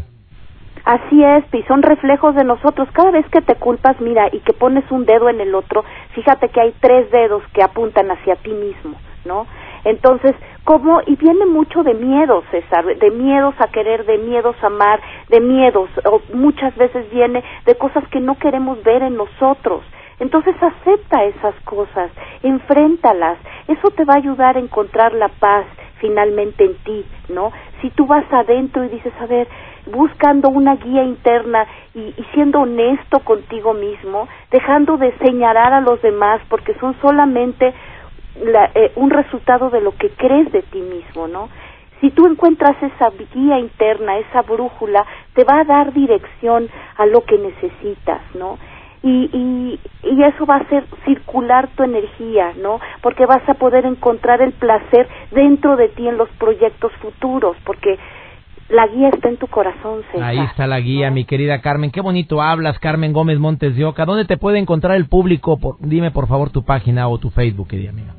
Así 0.84 1.22
es, 1.22 1.44
y 1.52 1.62
son 1.68 1.82
reflejos 1.82 2.34
de 2.34 2.42
nosotros. 2.44 2.88
Cada 2.92 3.12
vez 3.12 3.26
que 3.30 3.42
te 3.42 3.54
culpas, 3.54 4.00
mira, 4.00 4.28
y 4.32 4.40
que 4.40 4.52
pones 4.54 4.90
un 4.90 5.04
dedo 5.04 5.28
en 5.28 5.40
el 5.40 5.54
otro, 5.54 5.84
fíjate 6.16 6.48
que 6.48 6.60
hay 6.60 6.74
tres 6.80 7.12
dedos 7.12 7.44
que 7.52 7.62
apuntan 7.62 8.10
hacia 8.10 8.34
ti 8.36 8.50
mismo, 8.50 8.96
¿no? 9.24 9.46
Entonces, 9.84 10.34
¿cómo? 10.66 11.00
Y 11.06 11.14
viene 11.14 11.46
mucho 11.46 11.84
de 11.84 11.94
miedo, 11.94 12.42
César, 12.50 12.84
de 12.84 13.10
miedos 13.12 13.54
a 13.58 13.68
querer, 13.68 14.04
de 14.04 14.18
miedos 14.18 14.56
a 14.62 14.66
amar, 14.66 15.00
de 15.28 15.40
miedos, 15.40 15.88
o 16.04 16.20
muchas 16.34 16.76
veces 16.76 17.08
viene 17.10 17.42
de 17.64 17.76
cosas 17.76 18.06
que 18.08 18.20
no 18.20 18.36
queremos 18.36 18.82
ver 18.82 19.02
en 19.02 19.16
nosotros. 19.16 19.82
Entonces 20.18 20.56
acepta 20.60 21.24
esas 21.24 21.54
cosas, 21.64 22.10
enfréntalas, 22.42 23.38
eso 23.68 23.90
te 23.90 24.04
va 24.04 24.14
a 24.14 24.18
ayudar 24.18 24.56
a 24.56 24.60
encontrar 24.60 25.12
la 25.12 25.28
paz 25.28 25.66
finalmente 26.00 26.64
en 26.64 26.74
ti, 26.78 27.06
¿no? 27.28 27.52
Si 27.80 27.90
tú 27.90 28.06
vas 28.06 28.24
adentro 28.32 28.84
y 28.84 28.88
dices, 28.88 29.12
a 29.20 29.26
ver, 29.26 29.46
buscando 29.86 30.48
una 30.48 30.76
guía 30.76 31.04
interna 31.04 31.66
y, 31.94 32.14
siendo 32.34 32.60
honesto 32.60 33.20
contigo 33.20 33.72
mismo, 33.72 34.28
dejando 34.50 34.96
de 34.96 35.16
señalar 35.18 35.72
a 35.72 35.80
los 35.80 36.00
demás 36.02 36.40
porque 36.48 36.74
son 36.80 36.96
solamente 37.00 37.72
eh, 38.74 38.92
un 38.96 39.10
resultado 39.10 39.70
de 39.70 39.80
lo 39.80 39.92
que 39.92 40.10
crees 40.10 40.50
de 40.52 40.62
ti 40.62 40.80
mismo, 40.80 41.28
¿no? 41.28 41.48
Si 42.00 42.10
tú 42.10 42.26
encuentras 42.26 42.76
esa 42.82 43.10
guía 43.34 43.58
interna, 43.58 44.18
esa 44.18 44.42
brújula, 44.42 45.04
te 45.34 45.44
va 45.44 45.60
a 45.60 45.64
dar 45.64 45.92
dirección 45.94 46.68
a 46.96 47.06
lo 47.06 47.22
que 47.22 47.38
necesitas, 47.38 48.20
¿no? 48.34 48.58
Y, 49.02 49.30
y, 49.32 49.80
y, 50.02 50.22
eso 50.24 50.46
va 50.46 50.56
a 50.56 50.60
hacer 50.60 50.84
circular 51.04 51.68
tu 51.76 51.84
energía, 51.84 52.52
¿no? 52.60 52.80
Porque 53.02 53.24
vas 53.24 53.48
a 53.48 53.54
poder 53.54 53.86
encontrar 53.86 54.42
el 54.42 54.52
placer 54.52 55.08
dentro 55.30 55.76
de 55.76 55.88
ti 55.88 56.08
en 56.08 56.16
los 56.16 56.28
proyectos 56.30 56.92
futuros, 57.00 57.56
porque 57.64 57.98
la 58.68 58.86
guía 58.88 59.10
está 59.10 59.28
en 59.28 59.36
tu 59.36 59.46
corazón, 59.46 60.02
César. 60.10 60.28
Ahí 60.28 60.40
está 60.40 60.66
la 60.66 60.80
guía, 60.80 61.10
mi 61.10 61.24
querida 61.24 61.60
Carmen. 61.60 61.92
Qué 61.92 62.00
bonito 62.00 62.42
hablas, 62.42 62.78
Carmen 62.80 63.12
Gómez 63.12 63.38
Montes 63.38 63.76
de 63.76 63.84
Oca. 63.84 64.04
¿Dónde 64.04 64.24
te 64.24 64.36
puede 64.36 64.58
encontrar 64.58 64.96
el 64.96 65.08
público? 65.08 65.58
dime, 65.80 66.10
por 66.10 66.26
favor, 66.26 66.50
tu 66.50 66.64
página 66.64 67.08
o 67.08 67.18
tu 67.18 67.30
Facebook, 67.30 67.68
querida 67.68 67.90
amiga. 67.90 68.14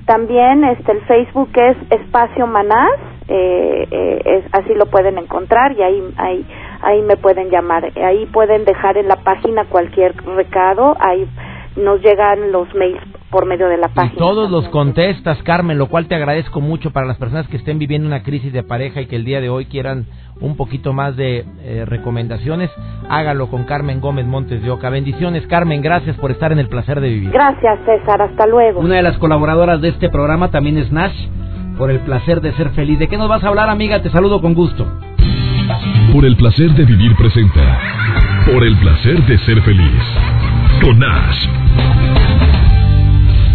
También 0.06 0.64
este, 0.66 0.92
el 0.92 1.02
Facebook 1.02 1.50
es 1.56 1.76
Espacio 1.90 2.46
Manaz, 2.46 3.00
eh, 3.28 3.88
eh, 3.90 4.22
es, 4.26 4.46
así 4.52 4.76
lo 4.76 4.86
pueden 4.88 5.18
encontrar 5.18 5.72
y 5.72 5.82
ahí, 5.82 6.04
ahí, 6.18 6.46
ahí 6.82 7.02
me 7.02 7.18
pueden 7.18 7.50
llamar. 7.50 7.92
Ahí 8.04 8.26
pueden 8.28 8.66
dejar 8.66 8.98
en 8.98 9.08
la 9.08 9.18
página 9.18 9.66
cualquier 9.66 10.16
recado, 10.24 10.96
ahí 11.00 11.28
nos 11.76 12.02
llegan 12.02 12.52
los 12.52 12.74
mails 12.76 13.02
por 13.30 13.46
medio 13.46 13.68
de 13.68 13.78
la 13.78 13.88
página. 13.88 14.14
Y 14.14 14.18
todos 14.18 14.52
los 14.52 14.68
contestas, 14.70 15.42
Carmen, 15.44 15.78
lo 15.78 15.88
cual 15.88 16.08
te 16.08 16.16
agradezco 16.16 16.60
mucho 16.60 16.92
para 16.92 17.08
las 17.08 17.18
personas 17.18 17.48
que 17.48 17.56
estén 17.56 17.80
viviendo 17.80 18.08
una 18.08 18.24
crisis 18.24 18.52
de 18.52 18.62
pareja 18.62 19.02
y 19.02 19.06
que 19.06 19.16
el 19.16 19.24
día 19.24 19.40
de 19.40 19.50
hoy 19.50 19.66
quieran 19.66 20.06
un 20.42 20.58
poquito 20.58 20.92
más 20.92 21.16
de 21.16 21.46
eh, 21.64 21.86
recomendaciones, 21.86 22.70
hágalo 23.10 23.50
con 23.50 23.64
Carmen 23.64 24.02
Gómez 24.02 24.26
Montes 24.26 24.62
de 24.62 24.70
Oca. 24.70 24.90
Bendiciones, 24.90 25.48
Carmen, 25.48 25.82
gracias 25.82 26.18
por 26.18 26.32
estar 26.32 26.52
en 26.52 26.60
el 26.60 26.68
placer 26.68 27.00
de 27.00 27.10
vivir. 27.10 27.32
Gracias, 27.32 27.80
César, 27.86 28.22
hasta 28.22 28.46
luego. 28.48 28.82
Una 28.82 28.96
de 28.96 29.04
las 29.04 29.18
colaboradoras 29.18 29.82
de 29.82 29.90
este 29.90 30.10
programa 30.10 30.52
también 30.52 30.78
es 30.78 30.92
Nash, 30.92 31.16
por 31.78 31.90
el 31.90 32.00
placer 32.02 32.42
de 32.42 32.52
ser 32.54 32.72
feliz. 32.72 33.00
¿De 33.00 33.08
qué 33.08 33.18
nos 33.18 33.30
vas 33.30 33.44
a 33.44 33.48
hablar, 33.48 33.70
amiga? 33.70 34.02
Te 34.02 34.10
saludo 34.10 34.42
con 34.42 34.56
gusto. 34.56 34.86
Por 36.12 36.26
el 36.26 36.36
placer 36.36 36.72
de 36.74 36.86
vivir 36.86 37.16
presenta. 37.16 37.80
Por 38.52 38.64
el 38.64 38.76
placer 38.78 39.24
de 39.26 39.38
ser 39.40 39.62
feliz. 39.62 40.02
Con 40.82 41.00
Nash. 41.00 41.48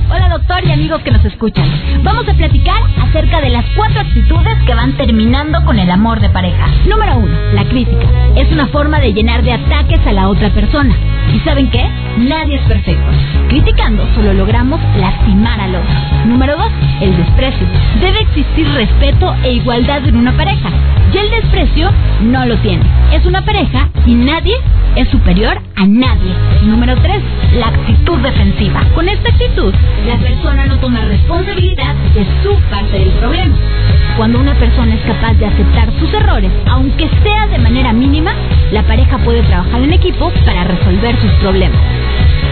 Hola 0.08 0.28
doctor 0.28 0.64
y 0.64 0.72
amigos 0.72 1.02
que 1.02 1.10
nos 1.10 1.24
escuchan. 1.24 1.66
Vamos 2.02 2.28
a 2.28 2.34
platicar 2.34 2.80
acerca 3.02 3.40
de 3.40 3.50
las 3.50 3.64
cuatro 3.76 4.00
actitudes 4.00 4.56
que 4.66 4.74
van 4.74 4.96
terminando 4.96 5.64
con 5.64 5.78
el 5.78 5.90
amor 5.90 6.20
de 6.20 6.30
pareja. 6.30 6.68
Número 6.88 7.16
uno, 7.18 7.34
la 7.52 7.64
crítica. 7.64 8.06
Es 8.36 8.50
una 8.52 8.68
forma 8.68 9.00
de 9.00 9.12
llenar 9.12 9.42
de 9.42 9.52
ataques 9.52 10.00
a 10.06 10.12
la 10.12 10.28
otra 10.28 10.50
persona. 10.50 10.94
¿Y 11.34 11.40
saben 11.40 11.70
qué? 11.70 11.84
Nadie 12.18 12.56
es 12.56 12.62
perfecto. 12.62 13.04
Criticando 13.48 14.06
solo 14.14 14.32
logramos 14.32 14.80
lastimar 14.96 15.60
al 15.60 15.74
otro. 15.74 15.94
Número 16.26 16.56
dos, 16.56 16.70
el 17.00 17.16
desprecio. 17.16 17.66
Debe 18.00 18.20
existir 18.20 18.68
respeto 18.68 19.34
e 19.42 19.52
igualdad 19.54 20.06
en 20.06 20.16
una 20.16 20.32
pareja. 20.36 20.70
El 21.16 21.30
desprecio 21.30 21.90
no 22.20 22.44
lo 22.44 22.58
tiene. 22.58 22.84
Es 23.10 23.24
una 23.24 23.42
pareja 23.42 23.88
y 24.04 24.14
nadie 24.14 24.54
es 24.96 25.08
superior 25.08 25.58
a 25.74 25.86
nadie. 25.86 26.34
Número 26.62 26.94
tres, 26.96 27.22
la 27.54 27.68
actitud 27.68 28.18
defensiva. 28.18 28.84
Con 28.94 29.08
esta 29.08 29.30
actitud 29.30 29.72
la 30.06 30.18
persona 30.18 30.66
no 30.66 30.78
toma 30.78 31.00
responsabilidad 31.06 31.94
de 32.14 32.26
su 32.42 32.54
parte 32.70 32.98
del 32.98 33.10
problema. 33.12 33.54
Cuando 34.18 34.40
una 34.40 34.54
persona 34.54 34.94
es 34.94 35.00
capaz 35.02 35.32
de 35.34 35.46
aceptar 35.46 35.90
sus 35.98 36.12
errores, 36.12 36.50
aunque 36.66 37.08
sea 37.22 37.46
de 37.46 37.58
manera 37.58 37.94
mínima, 37.94 38.32
la 38.72 38.82
pareja 38.82 39.16
puede 39.18 39.42
trabajar 39.42 39.82
en 39.82 39.94
equipo 39.94 40.30
para 40.44 40.64
resolver 40.64 41.18
sus 41.20 41.32
problemas. 41.40 41.80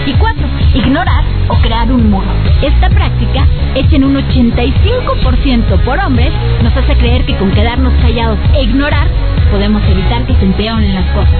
Y 0.06 0.12
cuatro, 0.14 0.46
ignorar 0.74 1.24
o 1.48 1.54
crear 1.56 1.90
un 1.90 2.10
muro. 2.10 2.26
Esta 2.62 2.90
práctica, 2.90 3.46
hecha 3.74 3.96
en 3.96 4.04
un 4.04 4.16
85% 4.16 5.84
por 5.84 5.98
hombres, 5.98 6.30
nos 6.62 6.76
hace 6.76 6.94
creer 6.96 7.24
que 7.24 7.36
con 7.36 7.50
quedarnos 7.52 7.92
callados 8.02 8.38
e 8.54 8.62
ignorar, 8.64 9.06
podemos 9.50 9.82
evitar 9.88 10.24
que 10.26 10.34
se 10.34 10.44
empeoren 10.44 10.94
las 10.94 11.06
cosas. 11.12 11.34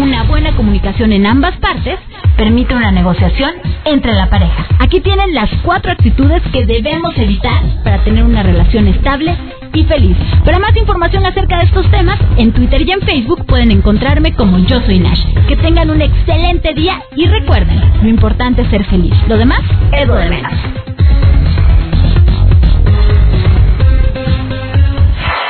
Una 0.00 0.22
buena 0.24 0.52
comunicación 0.52 1.12
en 1.12 1.26
ambas 1.26 1.56
partes 1.56 1.98
permite 2.36 2.74
una 2.74 2.90
negociación 2.90 3.52
entre 3.84 4.12
la 4.12 4.28
pareja. 4.28 4.66
Aquí 4.78 5.00
tienen 5.00 5.34
las 5.34 5.50
cuatro 5.62 5.92
actitudes 5.92 6.42
que 6.52 6.66
debemos 6.66 7.16
evitar 7.16 7.62
para 7.82 7.98
tener 8.04 8.24
una 8.24 8.42
relación 8.42 8.86
estable 8.88 9.36
y 9.74 9.84
feliz. 9.84 10.16
Para 10.44 10.58
más 10.58 10.76
información 10.76 11.26
acerca 11.26 11.58
de 11.58 11.64
estos 11.64 11.90
temas, 11.90 12.18
en 12.36 12.52
Twitter 12.52 12.82
y 12.82 12.92
en 12.92 13.00
Facebook 13.00 13.44
pueden 13.46 13.70
encontrarme 13.70 14.32
como 14.32 14.58
Yo 14.58 14.80
Soy 14.80 15.00
Nash. 15.00 15.24
Que 15.48 15.56
tengan 15.56 15.90
un 15.90 16.00
excelente 16.00 16.72
día 16.74 17.02
y 17.16 17.26
recuerden, 17.26 17.80
lo 18.02 18.08
importante 18.08 18.62
es 18.62 18.68
ser 18.68 18.84
feliz. 18.84 19.14
Lo 19.28 19.36
demás 19.36 19.60
es 19.92 20.06
lo 20.06 20.14
de 20.14 20.30
menos. 20.30 20.52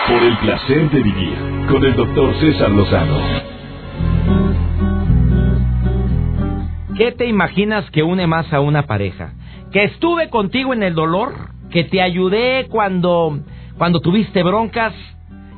Por 0.08 0.22
el 0.22 0.36
placer 0.38 0.90
de 0.90 1.02
vivir 1.02 1.34
con 1.68 1.84
el 1.84 1.94
doctor 1.94 2.34
César 2.40 2.70
Lozano. 2.70 3.18
¿Qué 6.96 7.10
te 7.10 7.26
imaginas 7.26 7.90
que 7.90 8.04
une 8.04 8.26
más 8.26 8.52
a 8.52 8.60
una 8.60 8.86
pareja? 8.86 9.32
Que 9.72 9.84
estuve 9.84 10.28
contigo 10.28 10.72
en 10.72 10.84
el 10.84 10.94
dolor, 10.94 11.50
que 11.70 11.82
te 11.82 12.00
ayudé 12.00 12.68
cuando 12.70 13.40
cuando 13.78 14.00
tuviste 14.00 14.42
broncas, 14.42 14.94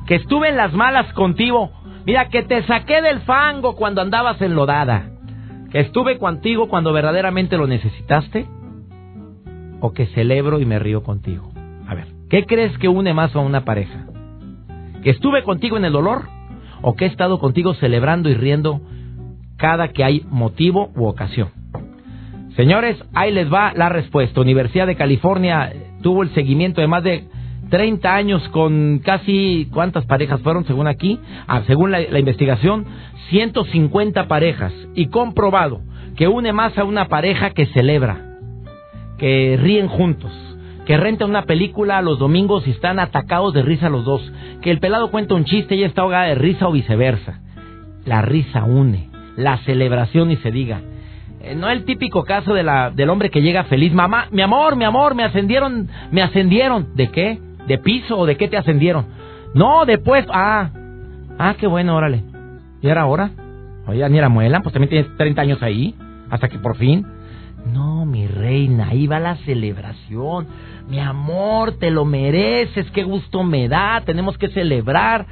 que 0.07 0.15
estuve 0.15 0.49
en 0.49 0.57
las 0.57 0.73
malas 0.73 1.11
contigo, 1.13 1.71
mira, 2.05 2.29
que 2.29 2.43
te 2.43 2.63
saqué 2.63 3.01
del 3.01 3.21
fango 3.21 3.75
cuando 3.75 4.01
andabas 4.01 4.41
enlodada, 4.41 5.09
que 5.71 5.81
estuve 5.81 6.17
contigo 6.17 6.69
cuando 6.69 6.93
verdaderamente 6.93 7.57
lo 7.57 7.67
necesitaste, 7.67 8.47
o 9.79 9.93
que 9.93 10.07
celebro 10.07 10.59
y 10.59 10.65
me 10.65 10.79
río 10.79 11.03
contigo. 11.03 11.51
A 11.87 11.93
ver, 11.93 12.07
¿qué 12.29 12.45
crees 12.45 12.75
que 12.77 12.87
une 12.87 13.13
más 13.13 13.35
a 13.35 13.39
una 13.39 13.63
pareja? 13.63 14.07
¿Que 15.03 15.11
estuve 15.11 15.43
contigo 15.43 15.77
en 15.77 15.85
el 15.85 15.93
dolor? 15.93 16.27
¿O 16.81 16.95
que 16.95 17.05
he 17.05 17.07
estado 17.07 17.39
contigo 17.39 17.73
celebrando 17.75 18.29
y 18.29 18.33
riendo 18.33 18.81
cada 19.57 19.89
que 19.89 20.03
hay 20.03 20.25
motivo 20.29 20.91
u 20.95 21.05
ocasión? 21.05 21.49
Señores, 22.55 22.97
ahí 23.13 23.31
les 23.31 23.51
va 23.53 23.73
la 23.75 23.89
respuesta. 23.89 24.41
Universidad 24.41 24.87
de 24.87 24.95
California 24.95 25.71
tuvo 26.01 26.23
el 26.23 26.33
seguimiento 26.33 26.81
de 26.81 26.87
más 26.87 27.03
de 27.03 27.27
30 27.69 28.15
años 28.15 28.47
con 28.49 28.99
casi, 29.03 29.69
¿cuántas 29.73 30.05
parejas 30.05 30.41
fueron 30.41 30.65
según 30.65 30.87
aquí? 30.87 31.19
Ah, 31.47 31.63
según 31.67 31.91
la, 31.91 32.01
la, 32.01 32.19
investigación, 32.19 32.85
150 33.29 34.27
parejas. 34.27 34.73
Y 34.95 35.07
comprobado 35.07 35.81
que 36.15 36.27
une 36.27 36.53
más 36.53 36.77
a 36.77 36.83
una 36.83 37.07
pareja 37.07 37.51
que 37.51 37.67
celebra, 37.67 38.37
que 39.17 39.57
ríen 39.61 39.87
juntos, 39.87 40.31
que 40.85 40.97
renta 40.97 41.25
una 41.25 41.43
película 41.43 42.01
los 42.01 42.17
domingos 42.17 42.65
y 42.67 42.71
están 42.71 42.97
atacados 42.99 43.53
de 43.53 43.61
risa 43.61 43.89
los 43.89 44.05
dos, 44.05 44.21
que 44.61 44.71
el 44.71 44.79
pelado 44.79 45.11
cuenta 45.11 45.35
un 45.35 45.45
chiste 45.45 45.75
y 45.75 45.83
está 45.83 46.01
ahogada 46.01 46.25
de 46.25 46.35
risa 46.35 46.67
o 46.67 46.71
viceversa. 46.71 47.41
La 48.05 48.21
risa 48.21 48.63
une, 48.63 49.09
la 49.35 49.57
celebración 49.59 50.31
y 50.31 50.37
se 50.37 50.49
diga. 50.49 50.81
Eh, 51.41 51.55
no 51.55 51.69
el 51.69 51.83
típico 51.85 52.23
caso 52.23 52.53
de 52.53 52.63
la, 52.63 52.89
del 52.89 53.09
hombre 53.09 53.29
que 53.29 53.41
llega 53.41 53.65
feliz, 53.65 53.93
mamá, 53.93 54.27
mi 54.31 54.41
amor, 54.41 54.75
mi 54.75 54.85
amor, 54.85 55.13
me 55.13 55.23
ascendieron, 55.23 55.89
me 56.11 56.21
ascendieron. 56.21 56.95
¿De 56.95 57.09
qué? 57.09 57.39
¿De 57.67 57.77
piso 57.77 58.17
o 58.17 58.25
de 58.25 58.37
qué 58.37 58.47
te 58.47 58.57
ascendieron? 58.57 59.05
No, 59.53 59.85
después. 59.85 60.25
Ah, 60.29 60.71
ah, 61.37 61.55
qué 61.59 61.67
bueno, 61.67 61.95
órale. 61.95 62.23
¿Y 62.81 62.87
era 62.87 63.01
ahora? 63.01 63.31
Oye, 63.87 64.07
ni 64.09 64.17
era 64.17 64.29
muela, 64.29 64.61
pues 64.61 64.73
también 64.73 64.89
tienes 64.89 65.17
30 65.17 65.41
años 65.41 65.61
ahí. 65.61 65.95
Hasta 66.29 66.49
que 66.49 66.59
por 66.59 66.77
fin. 66.77 67.05
No, 67.73 68.05
mi 68.05 68.27
reina, 68.27 68.89
ahí 68.89 69.07
va 69.07 69.19
la 69.19 69.35
celebración. 69.37 70.47
Mi 70.89 70.99
amor, 70.99 71.73
te 71.73 71.91
lo 71.91 72.05
mereces, 72.05 72.89
qué 72.91 73.03
gusto 73.03 73.43
me 73.43 73.67
da, 73.67 74.01
tenemos 74.05 74.37
que 74.37 74.49
celebrar. 74.49 75.25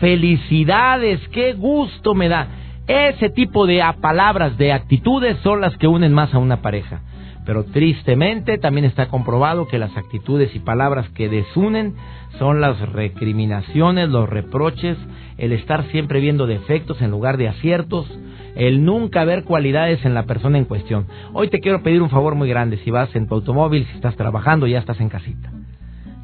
Felicidades, 0.00 1.20
qué 1.28 1.52
gusto 1.52 2.14
me 2.14 2.28
da. 2.28 2.46
Ese 2.86 3.30
tipo 3.30 3.66
de 3.66 3.82
palabras, 4.00 4.56
de 4.56 4.72
actitudes 4.72 5.36
son 5.42 5.60
las 5.60 5.76
que 5.76 5.86
unen 5.86 6.12
más 6.12 6.32
a 6.34 6.38
una 6.38 6.62
pareja. 6.62 7.02
Pero 7.44 7.64
tristemente 7.64 8.58
también 8.58 8.84
está 8.84 9.08
comprobado 9.08 9.66
que 9.66 9.78
las 9.78 9.96
actitudes 9.96 10.54
y 10.54 10.60
palabras 10.60 11.08
que 11.10 11.28
desunen 11.28 11.94
son 12.38 12.60
las 12.60 12.78
recriminaciones, 12.92 14.08
los 14.08 14.28
reproches, 14.28 14.96
el 15.38 15.52
estar 15.52 15.84
siempre 15.86 16.20
viendo 16.20 16.46
defectos 16.46 17.02
en 17.02 17.10
lugar 17.10 17.36
de 17.36 17.48
aciertos, 17.48 18.06
el 18.54 18.84
nunca 18.84 19.24
ver 19.24 19.44
cualidades 19.44 20.04
en 20.04 20.14
la 20.14 20.24
persona 20.24 20.58
en 20.58 20.66
cuestión. 20.66 21.06
Hoy 21.32 21.48
te 21.48 21.60
quiero 21.60 21.82
pedir 21.82 22.02
un 22.02 22.10
favor 22.10 22.34
muy 22.34 22.48
grande, 22.48 22.76
si 22.78 22.90
vas 22.90 23.14
en 23.16 23.26
tu 23.26 23.34
automóvil, 23.34 23.86
si 23.86 23.96
estás 23.96 24.16
trabajando, 24.16 24.66
ya 24.66 24.78
estás 24.78 25.00
en 25.00 25.08
casita. 25.08 25.50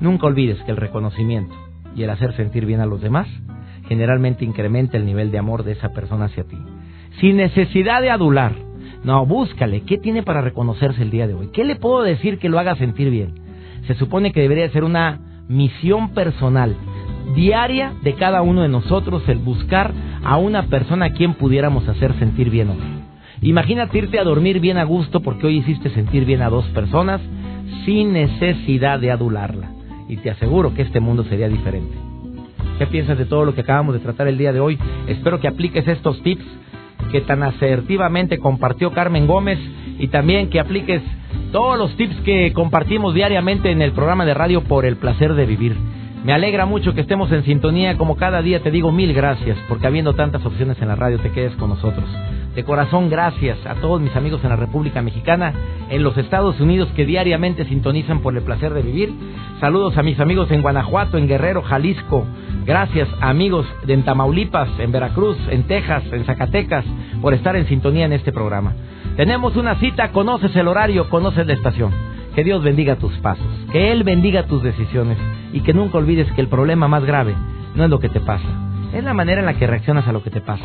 Nunca 0.00 0.26
olvides 0.26 0.62
que 0.62 0.70
el 0.70 0.76
reconocimiento 0.76 1.54
y 1.96 2.04
el 2.04 2.10
hacer 2.10 2.34
sentir 2.36 2.64
bien 2.64 2.80
a 2.80 2.86
los 2.86 3.00
demás 3.00 3.26
generalmente 3.88 4.44
incrementa 4.44 4.96
el 4.96 5.06
nivel 5.06 5.30
de 5.30 5.38
amor 5.38 5.64
de 5.64 5.72
esa 5.72 5.88
persona 5.88 6.26
hacia 6.26 6.44
ti. 6.44 6.58
Sin 7.20 7.38
necesidad 7.38 8.02
de 8.02 8.10
adular, 8.10 8.52
no, 9.04 9.24
búscale. 9.26 9.82
¿Qué 9.82 9.98
tiene 9.98 10.22
para 10.22 10.40
reconocerse 10.40 11.02
el 11.02 11.10
día 11.10 11.26
de 11.26 11.34
hoy? 11.34 11.48
¿Qué 11.52 11.64
le 11.64 11.76
puedo 11.76 12.02
decir 12.02 12.38
que 12.38 12.48
lo 12.48 12.58
haga 12.58 12.76
sentir 12.76 13.10
bien? 13.10 13.34
Se 13.86 13.94
supone 13.94 14.32
que 14.32 14.40
debería 14.40 14.70
ser 14.70 14.84
una 14.84 15.20
misión 15.48 16.10
personal, 16.10 16.76
diaria 17.34 17.94
de 18.02 18.14
cada 18.14 18.42
uno 18.42 18.62
de 18.62 18.68
nosotros, 18.68 19.22
el 19.28 19.38
buscar 19.38 19.92
a 20.24 20.36
una 20.36 20.64
persona 20.64 21.06
a 21.06 21.10
quien 21.10 21.34
pudiéramos 21.34 21.88
hacer 21.88 22.12
sentir 22.18 22.50
bien 22.50 22.70
hoy. 22.70 22.76
Imagínate 23.40 23.98
irte 23.98 24.18
a 24.18 24.24
dormir 24.24 24.58
bien 24.60 24.78
a 24.78 24.84
gusto 24.84 25.20
porque 25.20 25.46
hoy 25.46 25.58
hiciste 25.58 25.90
sentir 25.90 26.24
bien 26.24 26.42
a 26.42 26.50
dos 26.50 26.66
personas 26.66 27.20
sin 27.84 28.12
necesidad 28.12 28.98
de 28.98 29.12
adularla. 29.12 29.70
Y 30.08 30.16
te 30.16 30.30
aseguro 30.30 30.74
que 30.74 30.82
este 30.82 31.00
mundo 31.00 31.24
sería 31.24 31.48
diferente. 31.48 31.96
¿Qué 32.78 32.86
piensas 32.86 33.18
de 33.18 33.26
todo 33.26 33.44
lo 33.44 33.54
que 33.54 33.60
acabamos 33.60 33.94
de 33.94 34.00
tratar 34.00 34.26
el 34.26 34.38
día 34.38 34.52
de 34.52 34.60
hoy? 34.60 34.78
Espero 35.06 35.40
que 35.40 35.48
apliques 35.48 35.86
estos 35.86 36.20
tips 36.22 36.44
que 37.08 37.20
tan 37.20 37.42
asertivamente 37.42 38.38
compartió 38.38 38.92
Carmen 38.92 39.26
Gómez 39.26 39.58
y 39.98 40.08
también 40.08 40.50
que 40.50 40.60
apliques 40.60 41.02
todos 41.52 41.78
los 41.78 41.96
tips 41.96 42.16
que 42.22 42.52
compartimos 42.52 43.14
diariamente 43.14 43.70
en 43.70 43.82
el 43.82 43.92
programa 43.92 44.24
de 44.24 44.34
radio 44.34 44.62
por 44.62 44.84
el 44.84 44.96
placer 44.96 45.34
de 45.34 45.46
vivir. 45.46 45.76
Me 46.24 46.32
alegra 46.32 46.66
mucho 46.66 46.94
que 46.94 47.00
estemos 47.00 47.30
en 47.32 47.44
sintonía, 47.44 47.96
como 47.96 48.16
cada 48.16 48.42
día 48.42 48.62
te 48.62 48.70
digo 48.70 48.92
mil 48.92 49.14
gracias, 49.14 49.56
porque 49.68 49.86
habiendo 49.86 50.14
tantas 50.14 50.44
opciones 50.44 50.80
en 50.82 50.88
la 50.88 50.96
radio 50.96 51.18
te 51.18 51.30
quedes 51.30 51.54
con 51.56 51.70
nosotros. 51.70 52.04
De 52.58 52.64
corazón, 52.64 53.08
gracias 53.08 53.56
a 53.66 53.76
todos 53.76 54.00
mis 54.00 54.16
amigos 54.16 54.42
en 54.42 54.50
la 54.50 54.56
República 54.56 55.00
Mexicana, 55.00 55.54
en 55.90 56.02
los 56.02 56.18
Estados 56.18 56.60
Unidos 56.60 56.88
que 56.96 57.06
diariamente 57.06 57.64
sintonizan 57.66 58.18
por 58.18 58.36
el 58.36 58.42
placer 58.42 58.74
de 58.74 58.82
vivir. 58.82 59.14
Saludos 59.60 59.96
a 59.96 60.02
mis 60.02 60.18
amigos 60.18 60.50
en 60.50 60.62
Guanajuato, 60.62 61.18
en 61.18 61.28
Guerrero, 61.28 61.62
Jalisco. 61.62 62.26
Gracias 62.66 63.08
amigos 63.20 63.64
de 63.86 63.94
en 63.94 64.02
Tamaulipas, 64.02 64.70
en 64.80 64.90
Veracruz, 64.90 65.38
en 65.50 65.68
Texas, 65.68 66.02
en 66.10 66.24
Zacatecas, 66.24 66.84
por 67.22 67.32
estar 67.32 67.54
en 67.54 67.68
sintonía 67.68 68.06
en 68.06 68.12
este 68.12 68.32
programa. 68.32 68.74
Tenemos 69.16 69.54
una 69.54 69.76
cita, 69.76 70.10
conoces 70.10 70.56
el 70.56 70.66
horario, 70.66 71.08
conoces 71.10 71.46
la 71.46 71.52
estación. 71.52 71.92
Que 72.34 72.42
Dios 72.42 72.64
bendiga 72.64 72.96
tus 72.96 73.16
pasos, 73.18 73.46
que 73.70 73.92
Él 73.92 74.02
bendiga 74.02 74.46
tus 74.46 74.64
decisiones 74.64 75.16
y 75.52 75.60
que 75.60 75.74
nunca 75.74 75.98
olvides 75.98 76.32
que 76.32 76.40
el 76.40 76.48
problema 76.48 76.88
más 76.88 77.04
grave 77.04 77.36
no 77.76 77.84
es 77.84 77.90
lo 77.90 78.00
que 78.00 78.08
te 78.08 78.18
pasa, 78.18 78.48
es 78.92 79.04
la 79.04 79.14
manera 79.14 79.38
en 79.38 79.46
la 79.46 79.54
que 79.54 79.68
reaccionas 79.68 80.08
a 80.08 80.12
lo 80.12 80.24
que 80.24 80.30
te 80.30 80.40
pasa. 80.40 80.64